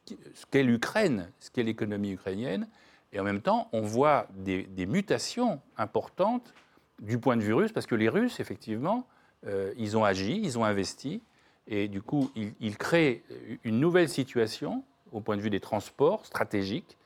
[0.50, 2.68] qu'est l'Ukraine, ce qu'est l'économie ukrainienne,
[3.14, 6.54] et en même temps, on voit des, mutations importantes
[7.00, 9.08] du point de vue russe, parce que les Russes, effectivement,
[9.46, 11.22] euh, ils ont agi, ils ont investi,
[11.68, 13.24] et du coup, ils, créent
[13.64, 16.98] une nouvelle situation au point de vue des transports stratégiques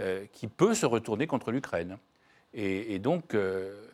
[0.00, 1.98] euh, qui peut se retourner contre l'Ukraine.
[2.52, 3.84] Et, donc, euh,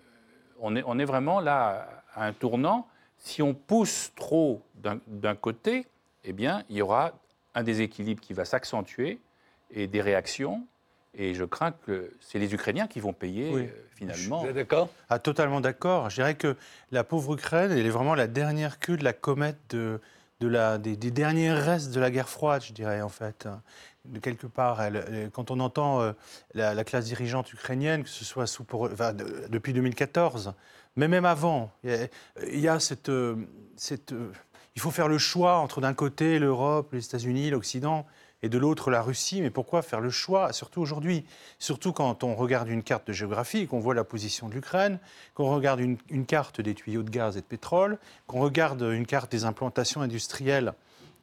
[0.59, 2.87] on, est, on, est, vraiment là à un tournant.
[3.17, 5.87] Si on pousse trop d'un côté,
[6.25, 7.13] eh bien, il y aura
[7.55, 9.19] un déséquilibre qui va s'accentuer
[9.71, 10.67] et des réactions
[11.15, 14.43] et je crains que c'est les Ukrainiens qui vont payer euh, finalement.
[14.43, 14.89] Vous êtes d'accord?
[15.09, 16.09] Ah, Totalement d'accord.
[16.09, 16.57] Je dirais que
[16.93, 20.01] la pauvre Ukraine, elle est vraiment la dernière queue de la comète de,
[20.41, 23.49] de la, des, derniers restes de la guerre froide, je dirais en fait.
[24.07, 26.13] De quelque part, elle, quand on entend euh,
[26.55, 28.65] la, classe dirigeante ukrainienne, que ce soit sous,
[29.51, 30.55] depuis 2014,
[30.97, 32.09] mais même avant, il
[32.61, 33.37] y a, cette, euh,
[33.77, 34.15] cette
[34.77, 38.07] il faut faire le choix entre d'un côté l'Europe, les États-Unis, l'Occident
[38.43, 39.43] et de l'autre la Russie.
[39.43, 41.25] Mais pourquoi faire le choix, surtout aujourd'hui?
[41.59, 44.99] Surtout quand on regarde une carte de géographie, qu'on voit la position de l'Ukraine,
[45.35, 49.31] qu'on regarde une, carte des tuyaux de gaz et de pétrole, qu'on regarde une carte
[49.31, 50.75] des implantations industrielles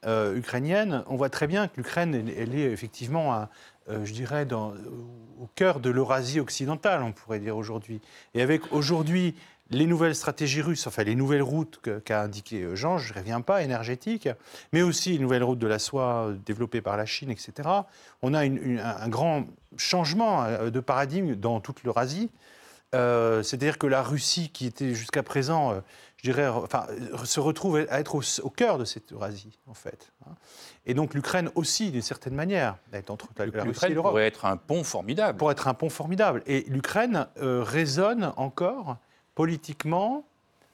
[0.06, 3.48] euh, ukrainiennes, on voit très bien que l'Ukraine, elle, est effectivement,
[3.90, 8.00] euh, je dirais, au cœur de l'Eurasie occidentale, on pourrait dire aujourd'hui.
[8.36, 9.36] Et avec aujourd'hui
[9.70, 13.42] les nouvelles stratégies russes, enfin les nouvelles routes qu'a indiqué euh, Jean, je ne reviens
[13.42, 14.30] pas, énergétiques,
[14.72, 17.70] mais aussi les nouvelles routes de la soie euh, développées par la Chine, etc.
[18.22, 19.46] On a un grand
[19.78, 22.30] changement euh, de paradigme dans toute l'Eurasie.
[22.94, 25.84] C'est-à-dire que la Russie, qui était jusqu'à présent,
[26.16, 26.88] je dirais, enfin,
[27.26, 30.12] se retrouve à être au, cœur de cette Eurasie, en fait.
[30.26, 30.32] Hein.
[30.88, 34.14] Et donc l'Ukraine aussi, d'une certaine manière, est entre la, Russie et l'Europe.
[34.14, 35.38] pourrait être un pont formidable.
[35.38, 36.42] Pour être un pont formidable.
[36.48, 38.98] Et l'Ukraine résonne encore
[39.38, 40.26] politiquement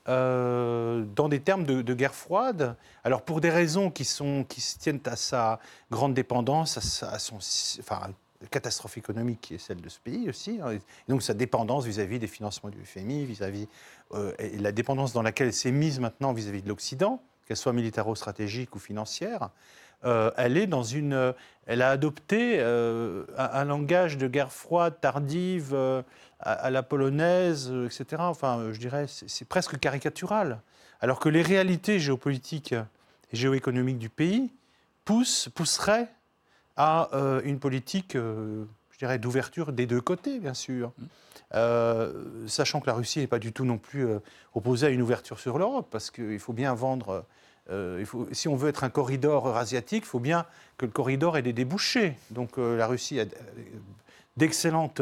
[0.07, 2.77] euh, dans des termes de, guerre froide.
[3.03, 5.59] Alors pour des raisons qui, sont, qui se tiennent à sa
[5.91, 7.39] grande dépendance, à, son
[7.81, 8.13] enfin,
[8.51, 12.19] catastrophe économique qui est celle de ce pays aussi, hein, et donc sa dépendance vis-à-vis
[12.19, 13.67] des financements du FMI, vis-à-vis
[14.13, 18.77] euh, la dépendance dans laquelle elle s'est mise maintenant vis-à-vis de l'Occident, qu'elle soit militaro-stratégique
[18.77, 19.49] ou financière,
[20.05, 21.33] euh, elle est dans une,
[21.65, 25.75] elle a adopté euh, un, langage de guerre froide tardive
[26.39, 28.21] à, la polonaise, etc.
[28.25, 30.59] Enfin, je dirais, c'est presque caricatural.
[30.99, 34.51] Alors que les réalités géopolitiques et géoéconomiques du pays
[35.05, 36.09] poussent, pousseraient
[36.75, 37.09] à
[37.43, 40.91] une politique, je dirais, d'ouverture des deux côtés, bien sûr.
[41.55, 44.19] Euh, sachant que la Russie n'est pas du tout non plus euh,
[44.55, 47.25] opposée à une ouverture sur l'Europe, parce qu'il faut bien vendre.
[47.69, 50.45] Euh, il faut, si on veut être un corridor eurasiatique, il faut bien
[50.77, 52.15] que le corridor ait des débouchés.
[52.31, 53.25] Donc la Russie a
[54.35, 55.01] d'excellentes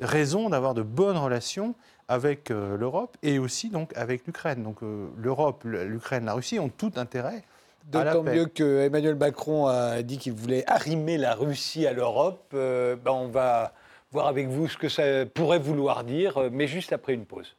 [0.00, 1.74] raisons d'avoir de bonnes relations
[2.08, 4.62] avec l'Europe et aussi donc avec l'Ukraine.
[4.62, 4.78] Donc
[5.16, 7.42] l'Europe, l'Ukraine, la Russie ont tout intérêt
[7.84, 12.46] D'autant mieux que Emmanuel Macron a dit qu'il voulait arrimer la Russie à l'Europe.
[12.52, 13.72] Ben on va
[14.12, 17.56] voir avec vous ce que ça pourrait vouloir dire, mais juste après une pause.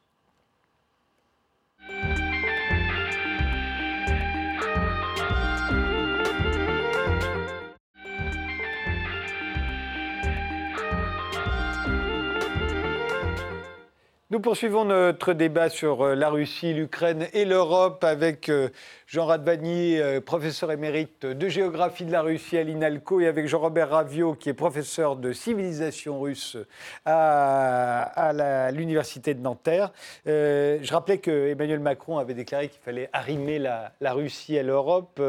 [14.34, 18.68] Nous poursuivons notre débat sur euh, la Russie, l'Ukraine et l'Europe avec euh,
[19.06, 23.90] Jean Radvani, euh, professeur émérite de géographie de la Russie à l'INALCO, et avec Jean-Robert
[23.90, 26.56] Ravio, qui est professeur de civilisation russe
[27.04, 29.92] à, l'Université de Nanterre.
[30.26, 35.22] je rappelais que Emmanuel Macron avait déclaré qu'il fallait arrimer la, la Russie à l'Europe.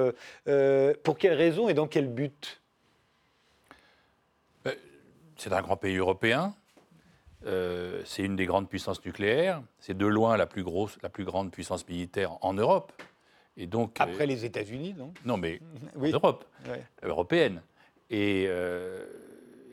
[1.03, 2.59] pour quelles raisons et dans quel but?
[5.37, 6.55] C'est un grand pays européen
[7.45, 9.62] euh, c'est une des grandes puissances nucléaires.
[9.79, 12.91] C'est de loin la plus grosse, la plus grande puissance militaire en Europe.
[13.58, 15.13] Et donc, Après euh, les États-Unis, non?
[15.25, 15.60] Non, mais
[15.95, 16.45] en Europe,
[17.03, 17.62] européenne.
[18.10, 19.05] Et euh,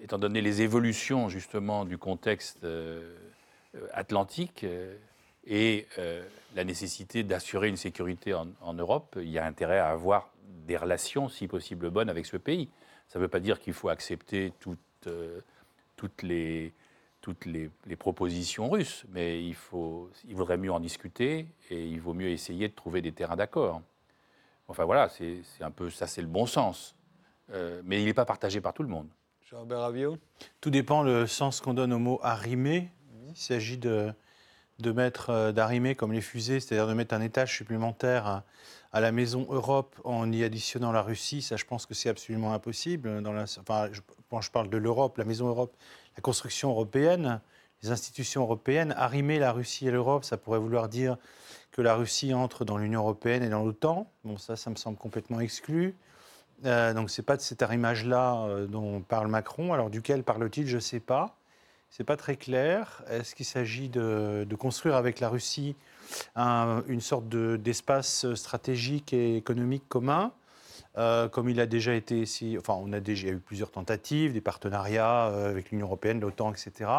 [0.02, 2.66] étant donné les évolutions justement du contexte
[3.92, 4.66] atlantique
[5.46, 5.86] et
[6.54, 10.30] la nécessité d'assurer une sécurité en, en, Europe, il y a intérêt à avoir
[10.66, 12.68] des relations, si possible bonnes, avec ce pays.
[13.08, 15.08] Ça ne veut pas dire qu'il faut accepter toutes,
[15.96, 16.72] toutes les
[17.22, 22.14] toutes les, propositions russes, mais il, faut, il vaudrait mieux en discuter et il vaut
[22.14, 23.80] mieux essayer de trouver des terrains d'accord.
[24.68, 26.96] Enfin voilà, c'est un peu ça, c'est le bon sens.
[27.52, 29.08] Euh, mais il n'est pas partagé par tout le monde.
[29.48, 30.16] Jean-Robert
[30.60, 32.90] Tout dépend le sens qu'on donne au mot arrimer.
[33.28, 34.12] Il s'agit de,
[34.78, 38.42] de mettre, euh, d'arrimer comme les fusées, c'est-à-dire de mettre un étage supplémentaire
[38.92, 41.40] à, la maison Europe en y additionnant la Russie.
[41.40, 43.22] Ça, je pense que c'est absolument impossible.
[43.22, 43.88] Dans la, enfin,
[44.28, 45.74] quand je parle de l'Europe, la maison Europe,
[46.16, 47.40] la construction européenne,
[47.82, 51.16] les institutions européennes, arrimer la Russie et l'Europe, ça pourrait vouloir dire
[51.72, 54.10] que la Russie entre dans l'Union européenne et dans l'OTAN.
[54.24, 55.96] Bon, ça, ça me semble complètement exclu.
[56.64, 59.72] Euh, donc, ce n'est pas de cet arrimage-là euh, dont parle Macron.
[59.72, 60.66] Alors, duquel parle-t-il?
[60.66, 61.36] Je ne sais pas.
[61.90, 63.02] Ce n'est pas très clair.
[63.10, 65.76] Est-ce qu'il s'agit de, construire avec la Russie
[66.36, 70.32] une sorte d'espace stratégique et économique commun?
[70.98, 75.28] Euh, comme il a déjà été ici, enfin, on a eu plusieurs tentatives, des partenariats
[75.28, 76.90] euh, avec l'Union européenne, l'OTAN, etc.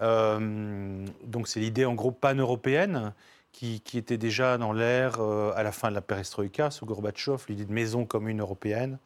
[0.00, 3.12] Euh, donc c'est l'idée en gros pan-européenne
[3.52, 7.72] qui, était déjà dans l'air à la fin de la perestroïka sous Gorbatchev, l'idée de
[7.72, 8.98] maison commune européenne.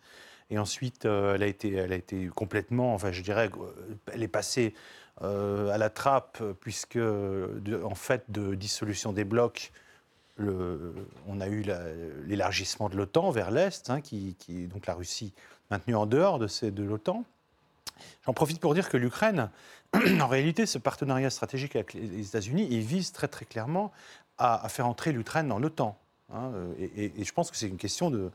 [0.50, 1.46] Et ensuite, elle a
[1.96, 3.50] été complètement, enfin je dirais,
[4.12, 4.74] elle est passée
[5.22, 9.72] à la trappe puisque en fait de dissolution des blocs
[10.38, 11.64] on a eu
[12.26, 14.36] l'élargissement de l'OTAN vers l'Est, hein, qui,
[14.72, 15.32] donc la Russie
[15.70, 17.24] maintenue en dehors de, de l'OTAN.
[18.26, 19.50] J'en profite pour dire que l'Ukraine,
[19.94, 23.92] en réalité, ce partenariat stratégique avec les États-Unis, il vise très très clairement
[24.38, 25.96] à, faire entrer l'Ukraine dans l'OTAN.
[26.32, 28.30] Hein, et, je pense que c'est une question de,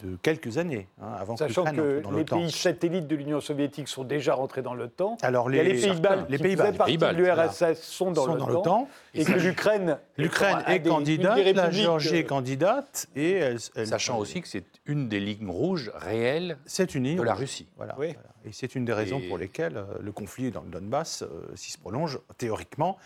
[0.00, 4.34] de quelques années, hein, avant Sachant que, les pays satellites de l'Union soviétique sont déjà
[4.34, 5.16] rentrés dans l'OTAN.
[5.22, 10.62] Alors les, les Pays-Bas, les Pays de l'URSS sont dans l'OTAN, et que l'Ukraine, l'Ukraine
[10.66, 15.50] est candidate, la Géorgie est candidate, et elle, sachant aussi que c'est une des lignes
[15.50, 17.68] rouges réelles c'est une ligne de la Russie.
[17.76, 17.96] Voilà,
[18.44, 21.72] Et c'est une des raisons pour lesquelles euh, le conflit dans le Donbass, euh, s'il
[21.72, 22.98] se prolonge, théoriquement,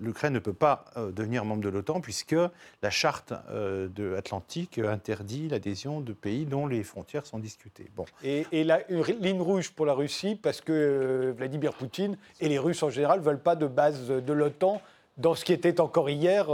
[0.00, 2.36] l'Ukraine ne peut pas euh, devenir membre de l'OTAN puisque
[2.82, 7.90] la charte euh, de Atlantique interdit l'adhésion de pays dont les frontières sont discutées.
[7.96, 8.04] Bon.
[8.22, 8.80] Et, la
[9.20, 13.20] ligne rouge pour la Russie parce que euh, Vladimir Poutine et les Russes en général
[13.20, 14.82] ne veulent pas de base de l'OTAN
[15.16, 16.46] dans ce qui était encore hier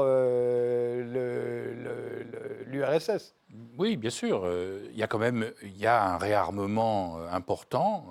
[2.66, 3.34] l'URSS.
[3.76, 4.48] Oui, bien sûr.
[4.90, 8.06] Il y a quand même y a un réarmement important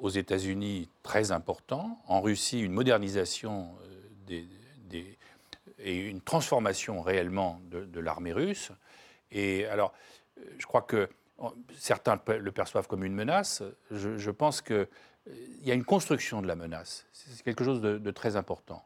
[0.00, 3.68] aux États-Unis très important, en Russie une modernisation
[5.78, 8.70] et une transformation réellement de, l'armée russe.
[9.30, 9.92] Et alors,
[10.58, 11.08] je crois que
[11.76, 13.62] certains le perçoivent comme une menace.
[13.90, 14.86] Je, pense qu'il
[15.62, 17.06] y a une construction de la menace.
[17.12, 18.84] C'est quelque chose de, très important.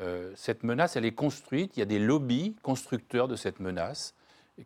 [0.00, 1.76] Euh, cette menace, elle est construite.
[1.76, 4.14] Il y a des lobbies constructeurs de cette menace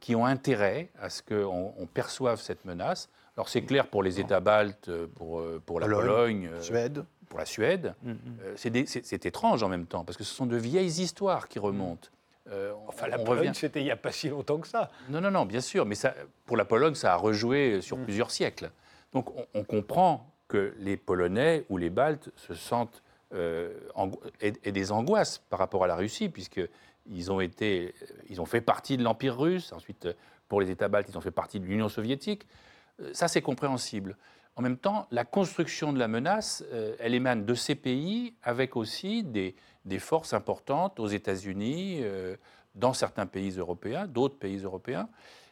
[0.01, 3.09] qui ont intérêt à ce qu'on perçoive cette menace.
[3.37, 7.05] Alors c'est clair pour les États baltes, pour, pour la Pologne, Suède.
[7.29, 7.95] pour la Suède.
[8.03, 8.85] Mm, mm.
[8.85, 12.09] C'est étrange en même temps, parce que ce sont de vieilles histoires qui remontent.
[12.51, 14.91] Euh, enfin, la Pologne, c'était il n'y a pas si longtemps que ça.
[15.09, 16.15] Non, non, non, bien sûr, mais ça,
[16.47, 18.05] pour la Pologne, ça a rejoué sur mm.
[18.05, 18.71] plusieurs siècles.
[19.13, 23.03] Donc on, comprend que les Polonais ou les Baltes se sentent
[23.35, 23.75] euh,
[24.41, 27.95] et, des angoisses par rapport à la Russie, puisqu'ils ont, été,
[28.29, 30.09] ils ont fait partie de l'Empire russe, ensuite
[30.49, 32.47] pour les États baltes, ils ont fait partie de l'Union soviétique.
[33.01, 34.17] Euh, ça, c'est compréhensible.
[34.57, 36.65] En même temps, la construction de la menace,
[36.99, 39.55] elle émane de ces pays avec aussi des,
[40.01, 42.37] forces importantes aux États-Unis, euh,
[42.75, 45.09] dans certains pays européens, d'autres pays européens.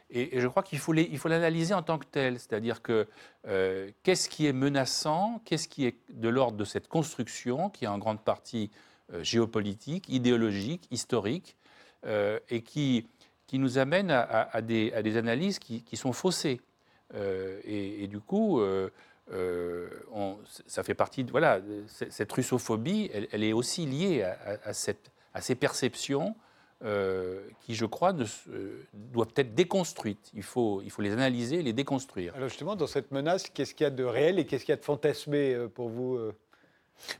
[0.09, 3.07] Et, je crois qu'il faut l'analyser en tant que tel, c'est-à-dire que
[3.47, 7.89] euh, qu'est-ce qui est menaçant, qu'est-ce qui est de l'ordre de cette construction, qui est
[7.89, 8.71] en grande partie
[9.13, 11.55] euh, géopolitique, idéologique, historique,
[12.49, 13.05] et qui,
[13.47, 16.61] qui nous amène à, des, analyses qui, sont faussées.
[17.13, 18.61] Et, du coup,
[19.33, 19.87] euh,
[20.67, 21.31] ça fait partie de.
[21.31, 26.35] Voilà, cette russophobie, elle, est aussi liée à, cette, à ces perceptions
[26.83, 30.31] euh, qui, je crois, euh, doivent être déconstruites.
[30.33, 32.35] Il faut, il faut les analyser, les déconstruire.
[32.35, 34.77] Alors justement, dans cette menace, qu'est-ce qu'il y a de réel et qu'est-ce qu'il y
[34.77, 36.33] a de fantasmé pour vous bah,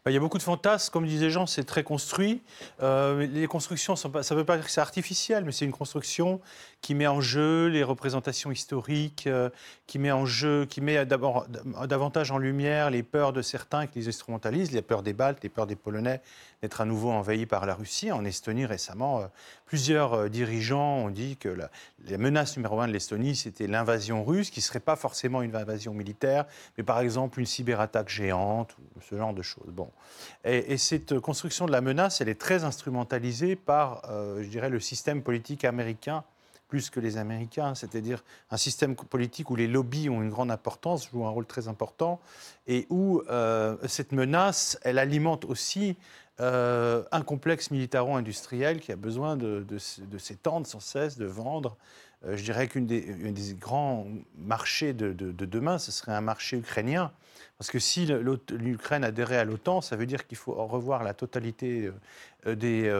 [0.06, 2.42] il y a beaucoup de fantasmes, comme disaient Jean, c'est très construit.
[2.82, 6.42] les constructions, ça ne veut pas dire que c'est artificiel, mais c'est une construction
[6.82, 9.50] qui met en jeu les représentations historiques, euh,
[9.88, 14.08] qui met en jeu, qui met davantage en lumière les peurs de certains qui les
[14.08, 16.22] instrumentalisent, les peurs des Baltes, les peurs des Polonais
[16.62, 18.12] d'être à nouveau envahis par la Russie.
[18.12, 19.26] En Estonie récemment, euh,
[19.68, 21.70] plusieurs euh, dirigeants ont dit que la,
[22.18, 25.94] menace numéro un de l'Estonie, c'était l'invasion russe, qui ne serait pas forcément une invasion
[25.94, 26.46] militaire,
[26.78, 28.76] mais par exemple une cyberattaque géante,
[29.08, 29.68] ce genre de choses.
[29.68, 29.92] Bon.
[30.44, 35.22] Et, cette construction de la menace, elle est très instrumentalisée par, je dirais, le système
[35.22, 36.24] politique américain
[36.68, 41.10] plus que les Américains, c'est-à-dire un système politique où les lobbies ont une grande importance,
[41.10, 42.20] jouent un rôle très important,
[42.68, 45.96] et où euh, cette menace, elle alimente aussi
[46.40, 49.66] euh, un complexe militaro-industriel qui a besoin de,
[50.18, 51.78] s'étendre sans cesse, de vendre.
[52.26, 54.06] Euh, je dirais qu'un des, grands
[54.38, 57.12] marchés de, de, demain, ce serait un marché ukrainien.
[57.58, 58.06] Parce que si
[58.52, 61.92] l'Ukraine adhérait à l'OTAN, ça veut dire qu'il faut revoir la totalité
[62.46, 62.92] euh, des,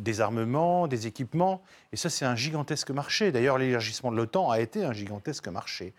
[0.00, 1.60] des, armements, des équipements.
[1.92, 3.32] Et ça, c'est un gigantesque marché.
[3.32, 5.92] D'ailleurs, l'élargissement de l'OTAN a été un gigantesque marché.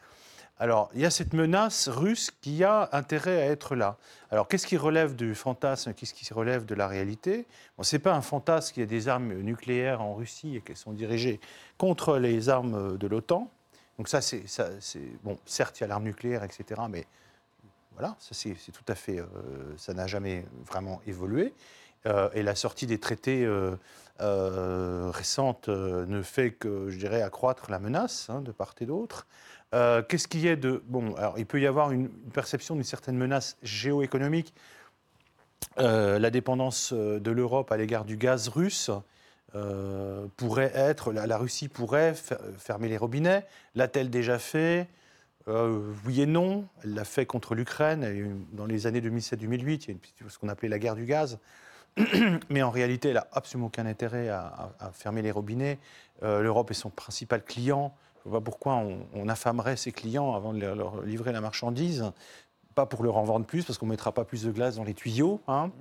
[0.62, 3.98] Alors, il y a cette menace russe qui a intérêt à être là.
[4.30, 7.48] Alors, qu'est-ce qui relève du fantasme Qu'est-ce qui relève de la réalité?
[7.78, 10.62] Bon, Ce n'est pas un fantasme qu'il y a des armes nucléaires en Russie et
[10.62, 11.40] qu'elles sont dirigées
[11.78, 13.50] contre les armes de l'OTAN.
[13.98, 14.44] Donc ça, c'est...
[15.24, 17.08] Bon, certes, il y a l'arme nucléaire, etc., mais
[18.00, 19.26] voilà, ça c'est tout à fait, euh,
[19.76, 21.54] ça n'a jamais vraiment évolué.
[22.06, 27.78] Euh, et la sortie des traités euh, récentes ne fait que, je dirais, accroître la
[27.78, 29.28] menace hein, de part et d'autre.
[29.72, 33.58] Qu'est-ce qui est de bon Alors, il peut y avoir une, perception d'une certaine menace
[33.62, 34.54] géoéconomique.
[35.78, 38.90] la dépendance de l'Europe à l'égard du gaz russe
[40.38, 42.16] pourrait être, la, Russie pourrait
[42.58, 43.46] fermer les robinets.
[43.76, 44.88] L'a-t-elle déjà fait?
[45.50, 46.66] Euh, oui et non.
[46.84, 48.46] Elle l'a fait contre l'Ukraine.
[48.52, 51.40] Dans les années 2007-2008, il y a ce qu'on appelait la guerre du gaz.
[52.50, 55.80] Mais en réalité, elle n'a absolument aucun intérêt à, fermer les robinets.
[56.24, 57.96] Euh, L'Europe est son principal client.
[58.24, 62.12] Je ne vois pas pourquoi on, affamerait ses clients avant de leur livrer la marchandise.
[62.76, 64.84] Pas pour leur en vendre plus, parce qu'on ne mettra pas plus de glace dans
[64.84, 65.42] les tuyaux.
[65.48, 65.72] Hein.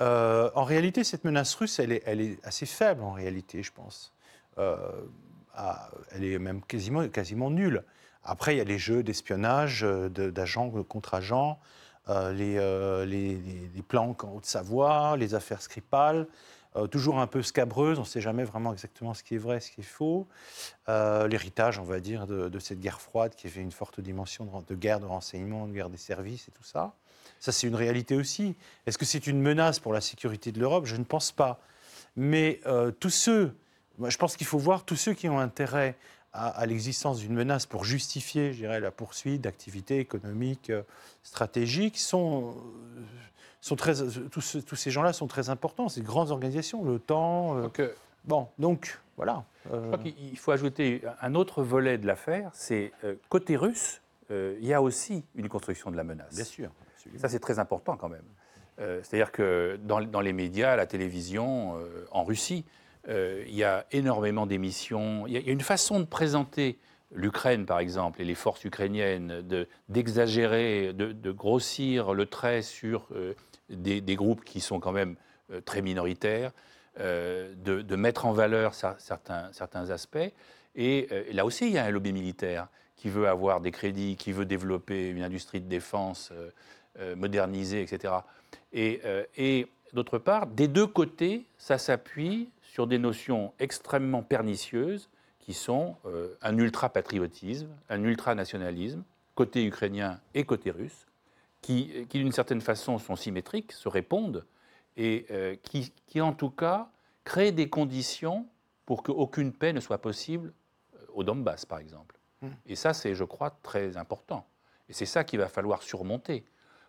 [0.00, 4.12] Euh, en réalité, cette menace russe, elle est, assez faible, en réalité, je pense.
[4.56, 7.84] elle est même quasiment, nulle.
[8.24, 11.58] Après, il y a les jeux d'espionnage, euh, d'agents contre agents,
[12.08, 13.36] euh, euh, les,
[13.74, 16.26] les, planques en Haute-Savoie, les affaires Skripal,
[16.90, 19.70] toujours un peu scabreuses, on ne sait jamais vraiment exactement ce qui est vrai, ce
[19.70, 20.26] qui est faux.
[20.88, 25.00] L'héritage, on va dire, de, cette guerre froide qui avait une forte dimension de, guerre
[25.00, 26.94] de renseignement, de guerre des services et tout ça.
[27.38, 28.54] Ça, c'est une réalité aussi.
[28.86, 30.86] Est-ce que c'est une menace pour la sécurité de l'Europe?
[30.86, 31.60] Je ne pense pas.
[32.16, 32.60] Mais
[33.00, 33.54] tous ceux,
[34.08, 35.96] je pense qu'il faut voir tous ceux qui ont intérêt
[36.32, 40.82] à, l'existence d'une menace pour justifier, je dirais, la poursuite d'activités économiques euh,
[41.22, 43.02] stratégiques sont, euh,
[43.60, 43.94] sont très,
[44.30, 45.88] tous, tous ces gens-là sont très importants.
[45.88, 47.70] C'est grandes organisations, l'OTAN.
[47.78, 47.94] Euh,
[48.24, 49.44] bon, donc voilà.
[49.70, 52.92] Je crois qu'il faut ajouter un autre volet de l'affaire, c'est
[53.28, 54.00] côté russe,
[54.30, 56.34] il y a aussi une construction de la menace.
[56.34, 56.70] Bien sûr.
[57.16, 58.24] Ça, c'est très important quand même.
[58.78, 61.74] C'est-à-dire que dans, dans, les médias, la télévision,
[62.10, 62.64] en Russie,
[63.08, 65.26] euh, il y a énormément d'émissions.
[65.26, 66.78] Il, y, a une façon de présenter
[67.12, 69.42] l'Ukraine, par exemple, et les forces ukrainiennes,
[69.88, 73.34] d'exagérer, de, grossir le trait sur euh,
[73.70, 75.16] des, groupes qui sont quand même
[75.50, 76.52] euh, très minoritaires,
[76.98, 80.18] de, mettre en valeur certains, certains aspects.
[80.74, 84.32] Et là aussi, il y a un lobby militaire qui veut avoir des crédits, qui
[84.32, 86.30] veut développer une industrie de défense
[87.16, 88.14] modernisée, etc.
[88.74, 89.00] Et,
[89.38, 95.08] et d'autre part, des deux côtés, ça s'appuie sur des notions extrêmement pernicieuses
[95.38, 95.96] qui sont
[96.42, 99.04] un ultra-patriotisme, un ultra-nationalisme,
[99.34, 101.06] côté ukrainien et côté russe,
[101.60, 104.46] qui, qui d'une certaine façon sont symétriques, se répondent,
[104.96, 106.90] et euh, qui, qui, en tout cas,
[107.24, 108.46] créent des conditions
[108.86, 110.52] pour qu'aucune paix ne soit possible
[110.94, 112.18] euh, au Donbass, par exemple.
[112.42, 112.48] Hmm.
[112.66, 114.46] Et ça, c'est, je crois, très important.
[114.88, 116.44] Et c'est ça qu'il va falloir surmonter.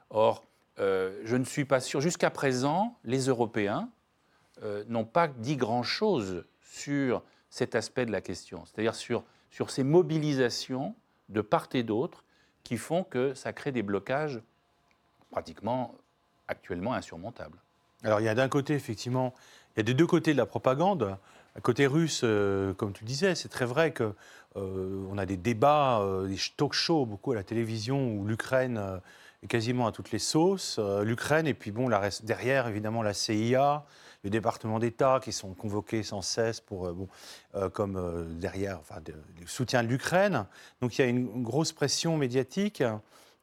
[0.09, 0.43] Or,
[0.79, 3.89] euh, je ne suis pas sûr, jusqu'à présent, les Européens
[4.87, 10.93] n'ont pas dit grand-chose sur cet aspect de la question, c'est-à-dire sur, sur ces mobilisations
[11.29, 12.23] de part et d'autre
[12.63, 14.39] qui font que ça crée des blocages
[15.31, 15.95] pratiquement
[16.47, 17.57] actuellement insurmontables.
[18.03, 19.33] Alors il y a d'un côté, effectivement,
[19.75, 21.17] il y a des deux côtés de la propagande.
[21.63, 24.13] Côté russe, euh, comme tu disais, c'est très vrai qu'on
[24.55, 29.01] euh, a des débats, euh, des talk shows beaucoup à la télévision où l'Ukraine
[29.43, 30.79] est quasiment à toutes les sauces.
[31.03, 31.89] L'Ukraine et puis bon,
[32.23, 33.85] derrière évidemment la CIA,
[34.23, 37.09] le département d'État qui sont convoqués sans cesse pour, bon,
[37.73, 40.45] comme derrière, enfin, le soutien de l'Ukraine.
[40.79, 42.83] Donc il y a une, grosse pression médiatique.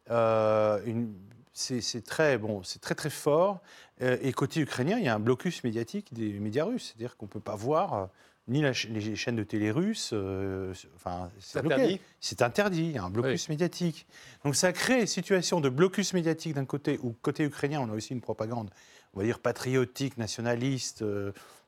[0.08, 1.12] Une,
[1.58, 3.60] c'est très, bon, très très fort.
[4.00, 6.94] Euh, et côté ukrainien, il y a un blocus médiatique des médias russes.
[6.94, 8.06] C'est-à-dire qu'on ne peut pas voir euh,
[8.46, 10.10] ni les chaînes de télé russes.
[10.12, 12.00] Euh, enfin, c'est interdit.
[12.20, 12.84] C'est interdit.
[12.86, 14.06] Il y a un blocus médiatique.
[14.44, 17.94] Donc ça crée une situation de blocus médiatique d'un côté, ou côté ukrainien, on a
[17.94, 18.70] aussi une propagande,
[19.14, 21.04] on va dire patriotique, nationaliste,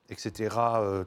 [0.09, 0.57] etc.,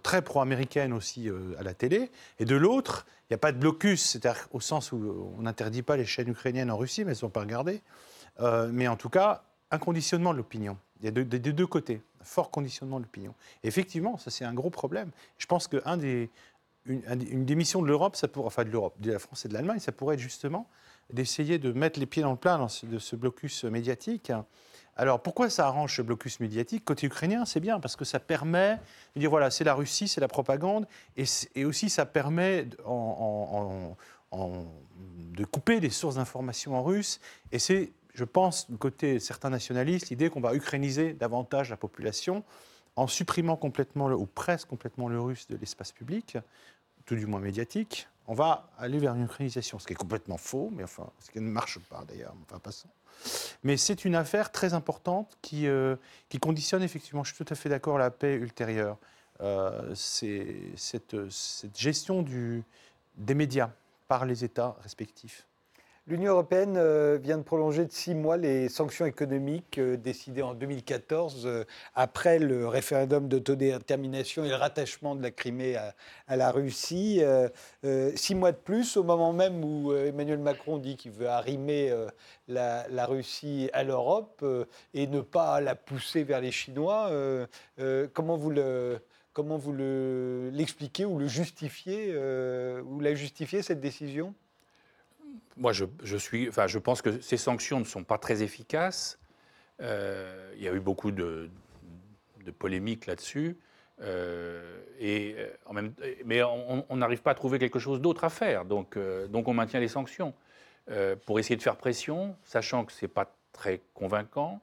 [0.04, 2.12] très pro-américaine aussi à la télé.
[2.40, 5.82] Et de l'autre, il n'y a pas de blocus, c'est-à-dire au sens où on n'interdit
[5.82, 7.82] pas les chaînes ukrainiennes en Russie, mais elles ne sont pas regardées.
[8.40, 10.78] Euh, mais en tout cas, un conditionnement de l'opinion.
[11.02, 13.34] Il y a des deux côtés, un fort conditionnement de l'opinion.
[13.64, 15.12] Effectivement, ça c'est un gros problème.
[15.38, 19.54] Je pense qu'une des, missions de l'Europe, enfin de l'Europe, de la France et de
[19.54, 20.70] l'Allemagne, ça pourrait être justement
[21.12, 24.32] d'essayer de mettre les pieds dans le plat de ce blocus médiatique.
[24.96, 26.86] Alors pourquoi ça arrange ce blocus médiatique?
[26.86, 28.80] Côté ukrainien, c'est bien parce que ça permet
[29.16, 31.26] de dire voilà, c'est la Russie, c'est la propagande, et,
[31.66, 32.76] aussi ça permet de
[35.46, 37.20] couper des sources d'information en russe,
[37.52, 42.44] et c'est je pense, du côté certains nationalistes, l'idée qu'on va ukrainiser davantage la population
[42.96, 46.38] en supprimant complètement, ou presque complètement le russe de l'espace public,
[47.06, 50.70] tout du moins médiatique, on va aller vers une ukrainisation, ce qui est complètement faux,
[50.74, 52.88] mais enfin, ce qui ne marche pas d'ailleurs, enfin passons.
[53.64, 55.96] Mais c'est une affaire très importante qui, euh,
[56.30, 58.98] qui conditionne effectivement, je suis tout à fait d'accord, la paix ultérieure.
[59.42, 61.16] Euh, c'est cette,
[61.76, 62.26] gestion
[63.18, 63.72] des médias
[64.08, 65.46] par les États respectifs.
[66.06, 70.54] L'Union européenne euh, vient de prolonger de six mois les sanctions économiques euh, décidées en
[70.54, 71.64] 2014 euh,
[71.96, 77.22] après le référendum d'autodétermination et le rattachement de la Crimée à, la Russie.
[78.16, 81.94] Six mois de plus au moment même où Emmanuel Macron dit qu'il veut arrimer
[82.48, 84.44] la, Russie à l'Europe
[84.94, 87.12] et ne pas la pousser vers les Chinois.
[88.14, 88.52] Comment vous
[90.52, 94.34] l'expliquez ou le justifiez ou la justifiez cette décision?
[95.58, 99.20] Moi, je, suis, enfin, je pense que ces sanctions ne sont pas très efficaces.
[99.82, 101.50] Euh, il y a eu beaucoup de,
[102.58, 103.58] polémiques là-dessus.
[104.02, 105.94] Euh, et euh, en même,
[106.26, 108.66] mais on n'arrive pas à trouver quelque chose d'autre à faire.
[108.66, 108.98] Donc,
[109.30, 110.34] donc on maintient les sanctions
[111.26, 114.60] pour essayer de faire pression, sachant que ce n'est pas très convaincant,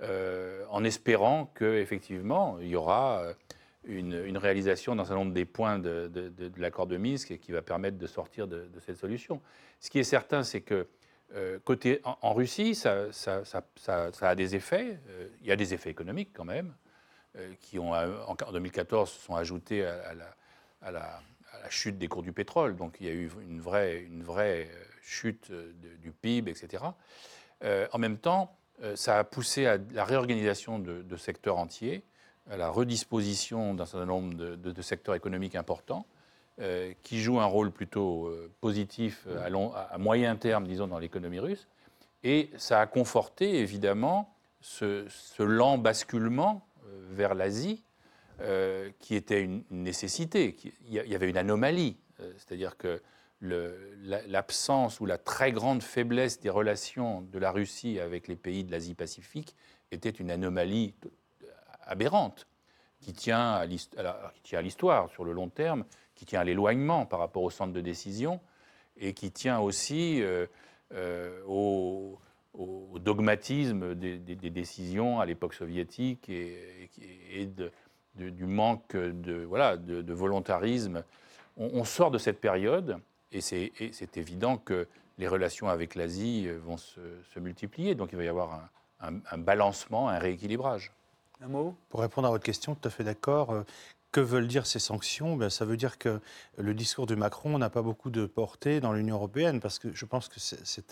[0.00, 3.22] en espérant qu'effectivement, il y aura
[3.88, 6.10] une, réalisation d'un certain nombre des points de,
[6.56, 9.40] l'accord de Minsk qui va permettre de sortir de, cette solution.
[9.80, 10.86] Ce qui est certain, c'est que
[11.34, 13.08] euh, côté en, Russie, ça,
[14.20, 14.98] a des effets.
[15.08, 16.74] Euh, il y a des effets économiques quand même,
[17.36, 20.14] euh, qui ont en, 2014 sont ajoutés à,
[20.90, 21.20] la,
[21.70, 22.76] chute des cours du pétrole.
[22.76, 24.70] Donc il y a eu une vraie, une vraie
[25.02, 25.50] chute
[26.00, 26.84] du PIB, etc.
[27.62, 28.56] en même temps,
[28.94, 32.04] ça a poussé à la réorganisation de secteurs entiers
[32.50, 36.06] à la redisposition d'un certain nombre de, secteurs économiques importants,
[36.60, 41.38] euh, qui jouent un rôle plutôt euh, positif euh, à, moyen terme, disons, dans l'économie
[41.38, 41.68] russe.
[42.24, 45.06] Et ça a conforté, évidemment, ce,
[45.38, 46.66] lent basculement
[47.10, 47.84] vers l'Asie,
[48.98, 50.56] qui était une nécessité.
[50.88, 51.96] Il y avait une anomalie,
[52.36, 53.00] c'est-à-dire que
[53.40, 58.72] l'absence ou la très grande faiblesse des relations de la Russie avec les pays de
[58.72, 59.54] l'Asie-Pacifique
[59.92, 60.94] était une anomalie
[61.88, 62.46] aberrante,
[63.00, 65.84] qui tient à l'histoire sur le long terme,
[66.14, 68.40] qui tient à l'éloignement par rapport au centre de décision,
[69.00, 70.46] et qui tient aussi euh,
[70.94, 72.18] euh, au,
[72.98, 77.48] dogmatisme des, décisions à l'époque soviétique et,
[78.16, 81.04] du manque de, volontarisme
[81.56, 82.98] on, sort de cette période
[83.30, 87.00] et c'est évident que les relations avec l'Asie vont se,
[87.38, 87.94] multiplier.
[87.94, 88.68] Donc il va y avoir
[89.00, 90.92] un, balancement, un rééquilibrage.
[91.88, 93.50] Pour répondre à votre question, tout à fait d'accord.
[93.50, 93.62] Euh,
[94.10, 95.36] que veulent dire ces sanctions?
[95.36, 96.20] Ben, Ça veut dire que
[96.56, 100.04] le discours de Macron n'a pas beaucoup de portée dans l'Union européenne, parce que je
[100.06, 100.40] pense que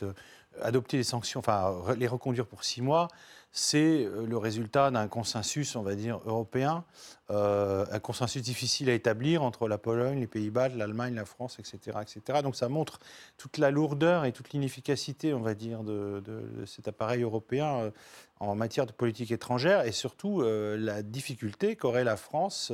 [0.05, 0.13] euh,
[0.61, 3.09] adopter les sanctions, enfin les reconduire pour six mois,
[3.53, 6.85] c'est euh, le résultat d'un consensus, on va dire, européen,
[7.29, 12.41] un consensus difficile à établir entre la Pologne, les Pays-Bas, l'Allemagne, la France, etc., etc.
[12.43, 13.01] Donc ça montre
[13.37, 16.23] toute la lourdeur et toute l'inefficacité, on va dire, de,
[16.67, 17.91] cet appareil européen
[18.39, 22.73] en matière de politique étrangère et surtout la difficulté qu'aurait la France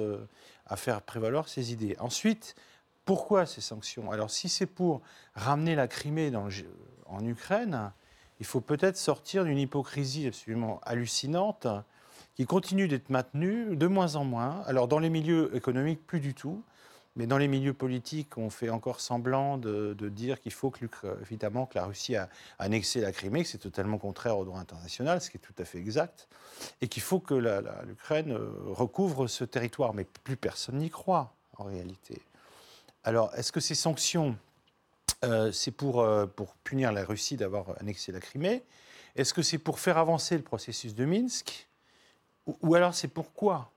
[0.67, 1.97] à faire prévaloir ses idées.
[1.99, 2.55] Ensuite,
[3.05, 4.11] pourquoi ces sanctions?
[4.11, 5.03] Alors si c'est pour
[5.35, 6.33] ramener la Crimée
[7.07, 7.93] en Ukraine,
[8.41, 11.67] il faut peut-être sortir d'une hypocrisie absolument hallucinante
[12.35, 14.63] qui continue d'être maintenue de moins en moins.
[14.67, 16.65] Alors dans les milieux économiques, plus du tout.
[17.17, 20.87] Mais dans les milieux politiques, on fait encore semblant de, dire qu'il faut que,
[21.21, 25.21] évidemment, que la Russie a annexé la Crimée, que c'est totalement contraire au droit international,
[25.21, 26.29] ce qui est tout à fait exact,
[26.81, 27.35] et qu'il faut que
[27.87, 29.93] l'Ukraine euh, recouvre ce territoire.
[29.93, 32.23] Mais plus personne n'y croit, en réalité.
[33.05, 34.37] Alors, est-ce que ces sanctions
[35.25, 38.63] euh, c'est pour, euh, pour punir la Russie d'avoir annexé la Crimée?
[39.15, 41.69] Est-ce que c'est pour faire avancer le processus de Minsk?
[42.47, 43.71] Ou, alors c'est pourquoi?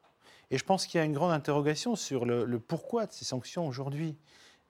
[0.52, 3.68] Et je pense qu'il y a une grande interrogation sur le, pourquoi de ces sanctions
[3.68, 4.16] aujourd'hui.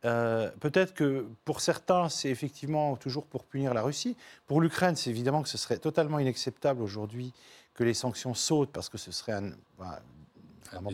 [0.04, 4.16] Euh, peut-être que pour certains, c'est effectivement toujours pour punir la Russie.
[4.46, 7.34] Pour l'Ukraine, c'est évidemment que ce serait totalement inacceptable aujourd'hui
[7.74, 9.52] que les sanctions sautent parce que ce serait un,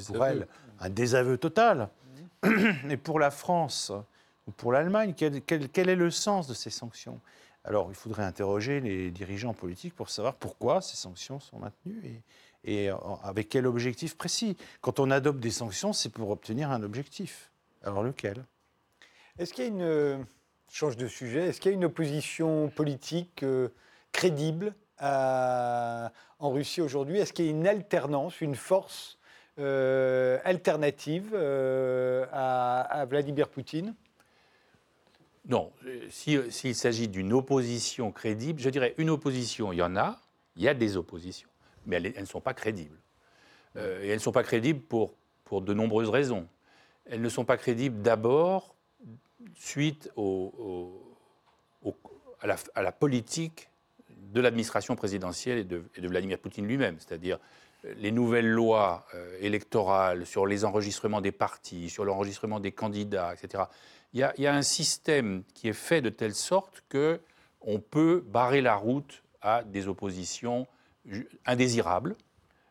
[0.08, 0.48] pour elle
[0.82, 1.90] un désaveu total.
[2.90, 3.92] Et pour la France,
[4.58, 7.20] pour l'Allemagne quel, est le sens de ces sanctions?
[7.64, 12.22] Alors, il faudrait interroger les dirigeants politiques pour savoir pourquoi ces sanctions sont maintenues et,
[13.24, 14.58] avec quel objectif précis?
[14.82, 17.52] Quand on adopte des sanctions, c'est pour obtenir un objectif.
[17.84, 18.46] Alors, lequel?
[19.40, 20.26] Est-ce qu'il y a une.
[20.72, 21.48] change de sujet.
[21.48, 23.70] Est-ce qu'il y a une opposition politique euh,
[24.12, 27.18] crédible en Russie aujourd'hui?
[27.20, 29.18] Est-ce qu'il y a une alternance, une force
[29.60, 33.96] euh, alternative euh, à Vladimir Poutine?
[35.48, 35.72] Non,
[36.10, 40.20] s'il s'agit d'une opposition crédible, je dirais une opposition, il y en a,
[40.56, 41.50] il y a des oppositions,
[41.86, 42.98] mais elles, ne sont pas crédibles.
[43.76, 45.14] Euh, et elles ne sont pas crédibles pour,
[45.46, 46.48] pour de nombreuses raisons.
[47.06, 48.76] Elles ne sont pas crédibles d'abord
[49.56, 50.12] suite
[52.42, 53.70] à, la, politique
[54.34, 57.40] de l'administration présidentielle et de, Vladimir Poutine lui-même, c'est-à-dire
[57.98, 63.64] les nouvelles lois euh, électorales sur les enregistrements des partis, sur l'enregistrement des candidats, etc
[64.14, 67.22] il y, a un système qui est fait de telle sorte que
[67.62, 70.68] on peut barrer la route à des oppositions
[71.46, 72.16] indésirables.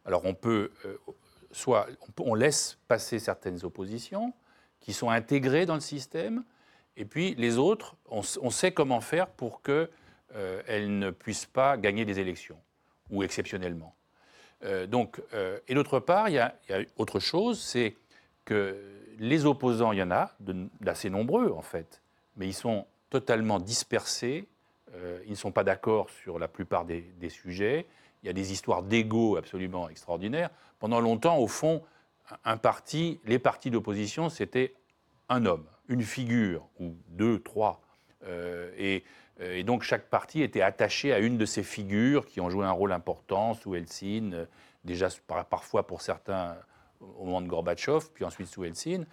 [0.05, 0.97] Alors on peut, euh,
[1.51, 1.87] soit
[2.19, 4.33] on, laisse passer certaines oppositions
[4.81, 6.45] qui sont intégrées dans le système,
[6.97, 9.89] et puis les autres, on, sait comment faire pour qu'elles
[10.35, 12.59] euh, ne puissent pas gagner des élections,
[13.11, 13.95] ou exceptionnellement.
[14.65, 15.23] Euh, donc,
[15.69, 16.55] et d'autre part, il y, a
[16.97, 17.95] autre chose, c'est
[18.45, 18.83] que
[19.19, 20.33] les opposants, il y en a,
[20.81, 22.03] d'assez nombreux en fait,
[22.37, 24.49] mais ils sont totalement dispersés,
[25.25, 27.87] ils ne sont pas d'accord sur la plupart des, sujets,
[28.23, 30.51] il y a des histoires d'ego absolument extraordinaires.
[30.79, 31.83] Pendant longtemps, au fond,
[32.45, 34.75] un parti, les partis d'opposition, c'était
[35.29, 37.81] un homme, une figure, ou deux, trois.
[38.27, 39.05] Euh, et,
[39.41, 42.67] euh, et, donc chaque parti était attaché à une de ces figures qui ont joué
[42.67, 44.33] un rôle important sous Helsinki,
[44.85, 45.09] déjà
[45.49, 46.57] parfois pour certains
[47.01, 49.07] au moment de Gorbatchev, puis ensuite sous Helsinki.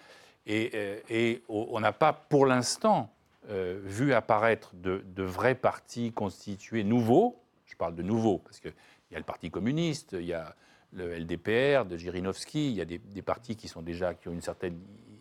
[0.46, 0.72] Et,
[1.12, 3.14] euh, on n'a pas, pour l'instant,
[3.50, 7.38] euh, vu apparaître de, vrais partis constitués nouveaux.
[7.66, 8.62] Je parle de nouveaux, parce
[9.08, 10.56] qu'il y a le Parti communiste, il y a
[10.94, 14.42] le LDPR de Jirinovski, il y a des, partis qui sont déjà qui ont une
[14.42, 14.80] certaine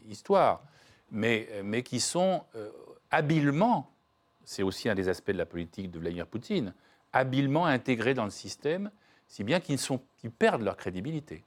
[0.09, 0.63] histoire,
[1.11, 2.71] mais, mais qui sont euh,
[3.11, 3.91] habilement,
[4.45, 6.73] c'est aussi un des aspects de la politique de Vladimir Poutine,
[7.13, 8.91] habilement intégrés dans le système,
[9.27, 9.79] si bien qu'ils
[10.39, 11.45] perdent leur crédibilité.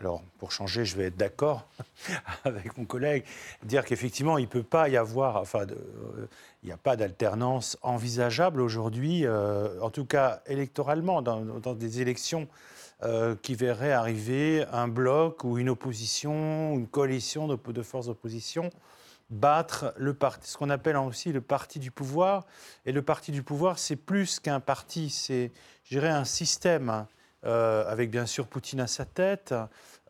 [0.00, 1.68] Alors, pour changer, je vais être d'accord
[2.44, 3.24] avec mon collègue,
[3.62, 6.26] dire qu'effectivement, il ne peut pas y avoir, enfin, euh,
[6.62, 12.48] il n'y a pas d'alternance envisageable aujourd'hui, euh, en tout cas électoralement, dans, des élections
[13.02, 18.70] euh, qui verraient arriver un bloc ou une opposition, une coalition de, forces d'opposition
[19.28, 22.46] battre le parti, ce qu'on appelle aussi le parti du pouvoir.
[22.84, 25.52] Et le parti du pouvoir, c'est plus qu'un parti, c'est,
[25.84, 27.06] je dirais, un système
[27.44, 29.54] euh, avec bien sûr Poutine à sa tête,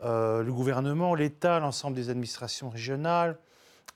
[0.03, 3.39] euh, le gouvernement, l'État, l'ensemble des administrations régionales,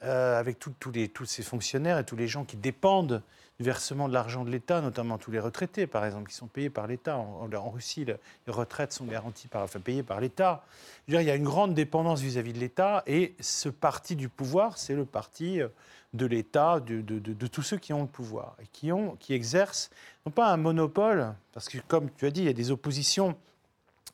[0.01, 0.59] avec
[0.93, 3.23] les, tous ces fonctionnaires et tous les gens qui dépendent
[3.61, 6.87] versement de l'argent de l'État, notamment tous les retraités, par exemple, qui sont payés par
[6.87, 7.17] l'État.
[7.17, 8.17] En, Russie, les
[8.49, 10.65] retraites sont garanties par, enfin, payées par l'État.
[11.09, 14.95] Il y a une grande dépendance vis-à-vis de l'État, et ce parti du pouvoir, c'est
[14.95, 15.69] le parti euh,
[16.15, 19.91] de l'État, de, tous ceux qui ont le pouvoir, et qui, qui exercent,
[20.27, 23.37] non pas un monopole, parce que comme tu as dit, il y a des oppositions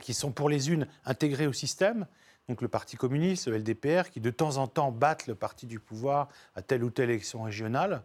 [0.00, 2.06] qui sont pour les unes intégrées au système,
[2.50, 5.78] donc le Parti communiste, le LDPR, qui de temps en temps battent le parti du
[5.78, 8.02] pouvoir à telle ou telle élection régionale.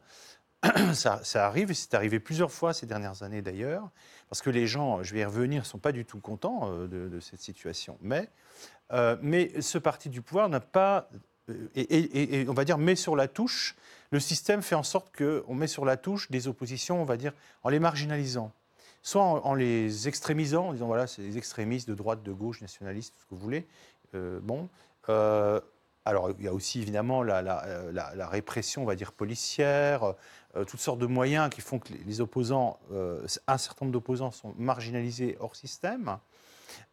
[0.93, 3.89] ça, arrive, et c'est arrivé plusieurs fois ces dernières années d'ailleurs,
[4.29, 6.87] parce que les gens, je vais y revenir, ne sont pas du tout contents euh,
[6.87, 7.97] de, cette situation.
[8.01, 8.29] Mais,
[8.91, 11.09] euh, mais ce parti du pouvoir n'a pas,
[11.49, 13.75] euh, et, on va dire, met sur la touche,
[14.11, 17.33] le système fait en sorte qu'on met sur la touche des oppositions, on va dire,
[17.63, 18.51] en les marginalisant.
[19.01, 23.13] Soit en, les extrémisant, en disant voilà, c'est des extrémistes de droite, de gauche, nationalistes,
[23.19, 23.67] ce que vous voulez.
[24.13, 24.67] bon.
[26.07, 30.13] Alors, il y a aussi évidemment la, la, répression, on va dire, policière,
[30.55, 34.29] euh, toutes sortes de moyens qui font que les opposants, euh, un certain nombre d'opposants
[34.29, 36.17] sont marginalisés hors système.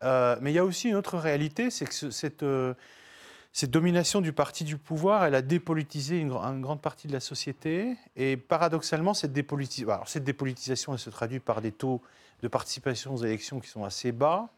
[0.02, 4.64] Euh, mais il y a aussi une autre réalité, c'est que cette, domination du parti
[4.64, 7.96] du pouvoir, elle a dépolitisé une, grande partie de la société.
[8.16, 12.00] Et paradoxalement, cette, dépolitisation, cette dépolitisation, elle se traduit par des taux
[12.42, 14.48] de participation aux élections qui sont assez bas.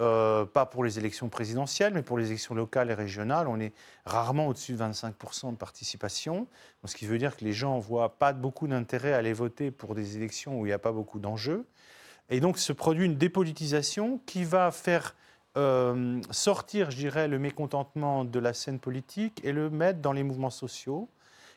[0.00, 3.74] Euh, pas pour les élections présidentielles, mais pour les élections locales et régionales, on est
[4.06, 6.46] rarement au-dessus de 25% de participation,
[6.86, 9.94] ce qui veut dire que les gens voient pas beaucoup d'intérêt à aller voter pour
[9.94, 11.66] des élections où il n'y a pas beaucoup d'enjeux.
[12.30, 15.14] Et donc se produit une dépolitisation qui va faire
[15.58, 20.22] euh, sortir, je dirais, le mécontentement de la scène politique et le mettre dans les
[20.22, 21.10] mouvements sociaux.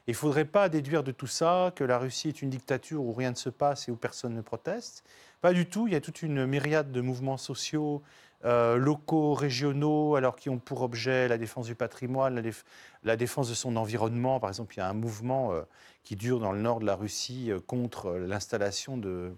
[0.05, 3.13] Il ne faudrait pas déduire de tout ça que la Russie est une dictature où
[3.13, 5.05] rien ne se passe et où personne ne proteste.
[5.39, 5.87] Pas du tout.
[5.87, 8.01] Il y a toute une myriade de mouvements sociaux
[8.45, 12.43] euh, locaux, régionaux, alors qui ont pour objet la défense du patrimoine,
[13.03, 14.41] la, défense de son environnement.
[14.41, 15.61] Par exemple, il y a un mouvement euh,
[16.03, 19.37] qui dure dans le nord de la Russie euh, contre l'installation d'une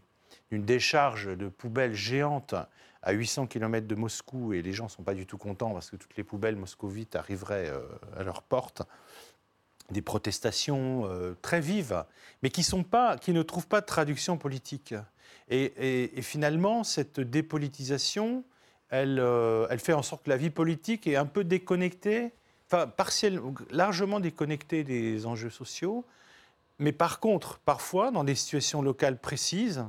[0.65, 2.55] décharge de poubelles géantes
[3.03, 5.91] à 800 km de Moscou, et les gens ne sont pas du tout contents parce
[5.91, 7.71] que toutes les poubelles moscovites arriveraient
[8.17, 8.81] à leur porte
[9.91, 11.07] des protestations
[11.43, 12.03] très vives,
[12.41, 14.95] mais qui, ne trouvent pas de traduction politique.
[15.49, 18.43] Et finalement, cette dépolitisation,
[19.03, 22.31] euh, elle, fait en sorte que la vie politique est un peu déconnectée,
[22.67, 22.91] enfin
[23.71, 26.05] largement déconnectée des enjeux sociaux.
[26.79, 29.85] Mais par contre, parfois, dans des situations locales précises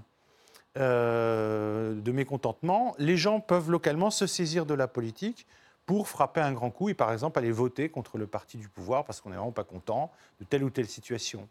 [0.76, 5.46] euh, de mécontentement, les gens peuvent localement se saisir de la politique
[5.84, 9.04] pour frapper un grand coup et par exemple aller voter contre le parti du pouvoir
[9.04, 11.48] parce qu'on n'est vraiment pas content de telle ou telle situation.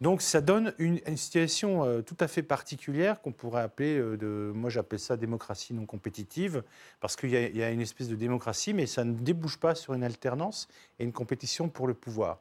[0.00, 4.52] Donc ça donne une, situation euh, tout à fait particulière qu'on pourrait appeler, euh, de,
[4.54, 6.62] moi j'appelle ça démocratie non compétitive,
[7.00, 10.04] parce qu'il y, a une espèce de démocratie, mais ça ne débouche pas sur une
[10.04, 10.68] alternance
[10.98, 12.40] et une compétition pour le pouvoir.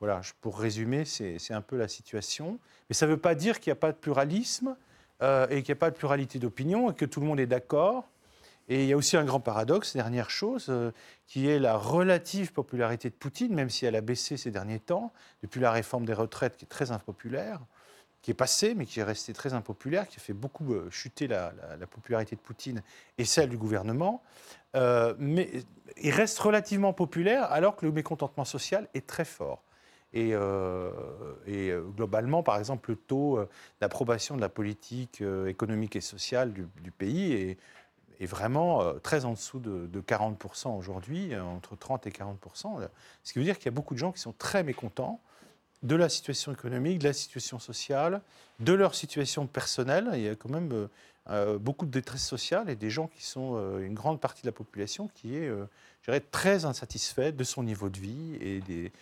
[0.00, 2.58] Voilà, pour résumer, c'est un peu la situation.
[2.88, 4.76] Mais ça ne veut pas dire qu'il n'y a pas de pluralisme
[5.22, 7.46] euh, et qu'il n'y a pas de pluralité d'opinion et que tout le monde est
[7.46, 8.08] d'accord.
[8.68, 10.90] Et il y a aussi un grand paradoxe, dernière chose, euh,
[11.26, 15.12] qui est la relative popularité de Poutine, même si elle a baissé ces derniers temps,
[15.42, 17.60] depuis la réforme des retraites qui est très impopulaire,
[18.22, 21.26] qui est passée, mais qui est restée très impopulaire, qui a fait beaucoup euh, chuter
[21.26, 21.52] la,
[21.90, 22.82] popularité de Poutine
[23.18, 24.22] et celle du gouvernement.
[24.76, 25.50] Euh, mais
[26.02, 29.62] il reste relativement populaire alors que le mécontentement social est très fort.
[30.16, 30.32] Et,
[31.96, 33.40] globalement, par exemple, le taux
[33.80, 37.58] d'approbation de la politique économique et sociale du, du pays est
[38.20, 42.88] est vraiment euh, très en dessous de, 40% aujourd'hui, euh, entre 30 et 40%.
[43.22, 45.20] Ce qui veut dire qu'il y a beaucoup de gens qui sont très mécontents
[45.82, 48.22] de la situation économique, de la situation sociale,
[48.60, 50.10] de leur situation personnelle.
[50.14, 50.88] Il y a quand même
[51.28, 54.52] euh, beaucoup de détresse sociale et des gens qui sont une grande partie de la
[54.52, 55.50] population qui est,
[56.04, 58.92] dirais, très insatisfaite de son niveau de vie et des,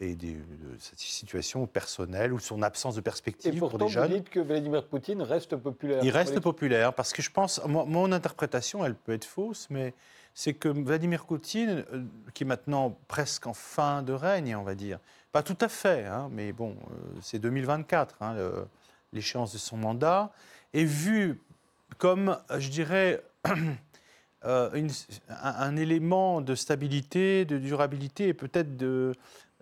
[0.00, 0.34] et de
[0.78, 4.08] cette situation personnelle ou son absence de perspective et pourtant, pour des jeunes.
[4.08, 6.02] Vous dites que Vladimir Poutine reste populaire.
[6.02, 9.94] Il reste populaire parce que je pense, mon, interprétation, elle peut être fausse, mais
[10.34, 14.74] c'est que Vladimir Poutine, euh, qui est maintenant presque en fin de règne, on va
[14.74, 14.98] dire,
[15.32, 18.36] pas tout à fait, hein, mais bon, euh, c'est 2024, hein,
[19.12, 20.32] l'échéance de son mandat,
[20.72, 21.40] est vu
[21.98, 23.22] comme, je dirais,
[24.44, 24.88] euh,
[25.28, 29.12] un, élément de stabilité, de durabilité et peut-être de,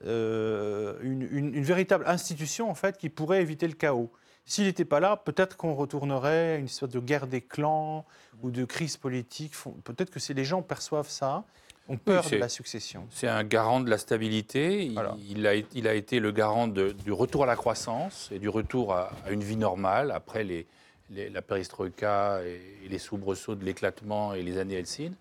[0.07, 4.11] euh, une, véritable institution en fait qui pourrait éviter le chaos.
[4.45, 8.07] S'il n'était pas là, peut-être qu'on retournerait à une sorte de guerre des clans
[8.43, 9.53] ou de crise politique.
[9.85, 11.45] Peut-être que les gens perçoivent ça,
[11.89, 13.07] ont peur de la succession.
[13.11, 14.85] C'est un garant de la stabilité.
[14.85, 14.99] Il,
[15.47, 19.13] a, il, a, été le garant du retour à la croissance et du retour à,
[19.31, 20.67] une vie normale après les,
[21.11, 25.15] la perestroïka et, les soubresauts de l'éclatement et les années Helsinki.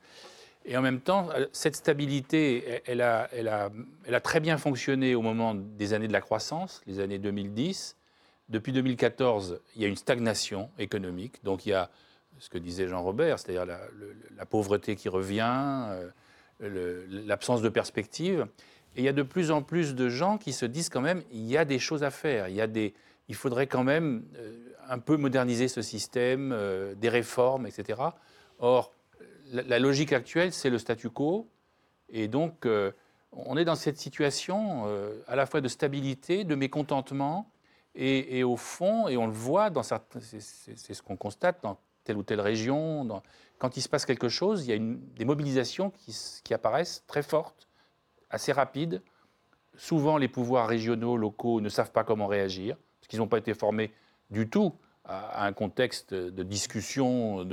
[0.70, 6.10] Et en même temps, cette stabilité, elle a, très bien fonctionné au moment des années
[6.10, 7.96] de la croissance, les années 2010.
[8.50, 11.42] Depuis 2014, il y a une stagnation économique.
[11.44, 11.90] Donc il y a
[12.40, 15.88] ce que disait Jean Robert, c'est-à-dire la, pauvreté qui revient,
[16.60, 18.46] l'absence de perspective.
[18.98, 21.24] Et il y a de plus en plus de gens qui se disent quand même,
[21.32, 24.54] il y a des choses à faire, il, faudrait quand même euh,
[24.90, 28.02] un peu moderniser ce système, euh, des réformes, etc.
[28.60, 28.94] Or,
[29.52, 31.48] la, logique actuelle, c'est le statu quo.
[32.10, 32.92] Et donc, euh,
[33.32, 34.86] on est dans cette situation
[35.28, 37.52] à la fois de stabilité, de mécontentement,
[38.00, 42.16] et, au fond, et on le voit, dans certains, c'est ce qu'on constate dans telle
[42.16, 43.22] ou telle région,
[43.58, 47.24] quand il se passe quelque chose, il y a des mobilisations qui, qui apparaissent très
[47.24, 47.68] fortes
[48.30, 49.02] assez rapide.
[49.76, 53.56] Souvent, les pouvoirs régionaux, locaux ne savent pas comment réagir, parce qu'ils n'ont pas été
[53.56, 53.92] formés
[54.30, 54.74] du tout
[55.08, 57.48] à, un contexte de discussion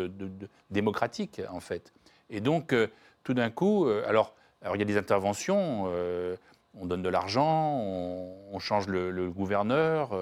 [0.70, 1.92] démocratique, en fait.
[2.30, 2.88] Et donc, euh,
[3.22, 4.34] tout d'un coup, euh, alors,
[4.74, 6.36] il y a des interventions, euh,
[6.74, 10.18] on donne de l'argent, on, change le, gouverneur,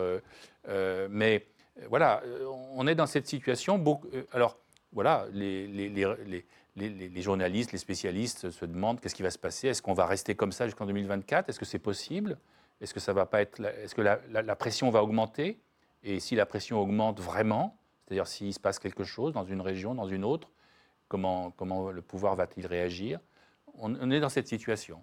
[1.11, 1.47] mais
[1.89, 2.23] voilà,
[2.75, 3.83] on est dans cette situation.
[4.33, 4.59] alors,
[4.93, 6.03] voilà, les,
[7.23, 9.69] journalistes, les spécialistes se demandent qu'est-ce qui va se passer?
[9.69, 12.37] Est-ce qu'on va rester comme ça jusqu'en 2024 Est-ce que c'est possible?
[12.81, 15.59] Est-ce que ça va pas être Est-ce que la, pression va augmenter?
[16.05, 17.77] Et si la pression augmente vraiment,
[18.07, 20.51] c'est-à-dire s'il se passe quelque chose dans une région, dans une autre,
[21.09, 21.53] comment,
[21.91, 23.21] le pouvoir va-t-il réagir
[23.79, 25.03] on, est dans cette situation.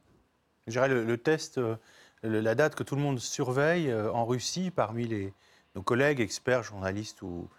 [0.67, 1.75] Je dirais le, test, euh,
[2.21, 5.33] la date que tout le monde surveille euh, en Russie parmi les,
[5.75, 7.49] nos collègues, experts, journalistes ou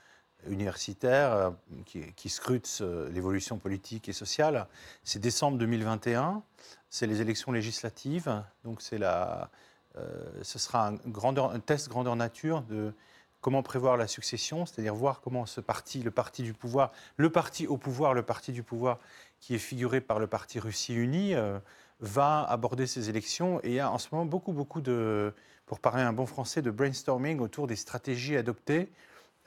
[0.48, 1.50] universitaire euh,
[1.84, 4.68] qui, scrute l'évolution politique et sociale.
[5.02, 6.42] C'est décembre 2021,
[6.88, 9.50] c'est les élections législatives, donc c'est la,
[10.42, 12.94] ce sera un, un test grandeur nature de
[13.40, 17.66] comment prévoir la succession, c'est-à-dire voir comment ce parti, le parti du pouvoir, le parti
[17.66, 18.98] au pouvoir, le parti du pouvoir
[19.40, 21.58] qui est figuré par le parti Russie Unie, euh,
[22.00, 23.60] va aborder ces élections.
[23.62, 25.32] Et il y a en ce moment beaucoup, beaucoup de,
[25.66, 28.90] pour parler un bon français, de brainstorming autour des stratégies adoptées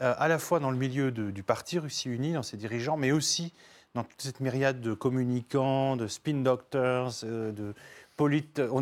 [0.02, 3.12] euh, à la fois dans le milieu du parti Russie Unie, dans ses dirigeants, mais
[3.12, 3.54] aussi
[3.94, 7.76] dans toute cette myriade de communicants, de spin doctors, euh, de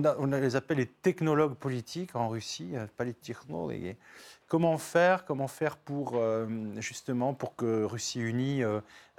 [0.06, 3.96] a, on les appelle les technologues politiques en Russie, technologues.
[4.52, 6.22] Comment faire, comment faire pour
[6.80, 8.64] justement pour que Russie unie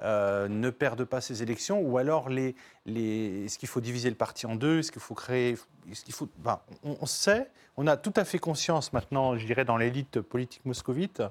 [0.02, 2.54] ne perde pas ses élections, ou alors les,
[2.84, 5.56] les, est-ce qu'il faut diviser le parti en deux, est-ce qu'il faut créer,
[5.90, 9.46] ce qu'il faut, ben, on, on, sait, on a tout à fait conscience maintenant, je
[9.46, 11.22] dirais dans l'élite politique moscovite,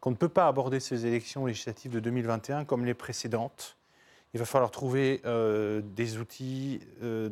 [0.00, 3.76] qu'on ne peut pas aborder ces élections législatives de 2021 comme les précédentes.
[4.34, 7.28] Il va falloir trouver euh, des outils, euh,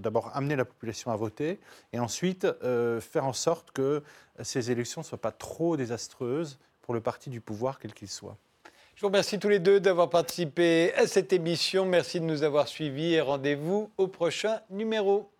[0.00, 1.60] d'abord amener la population à voter,
[1.92, 4.02] et ensuite euh, faire en sorte que
[4.42, 8.38] ces élections ne soient pas trop désastreuses pour le parti du pouvoir, quel qu'il soit.
[8.94, 11.84] Je vous remercie tous les deux d'avoir participé à cette émission.
[11.84, 15.30] Merci de nous avoir suivis et rendez-vous au prochain numéro.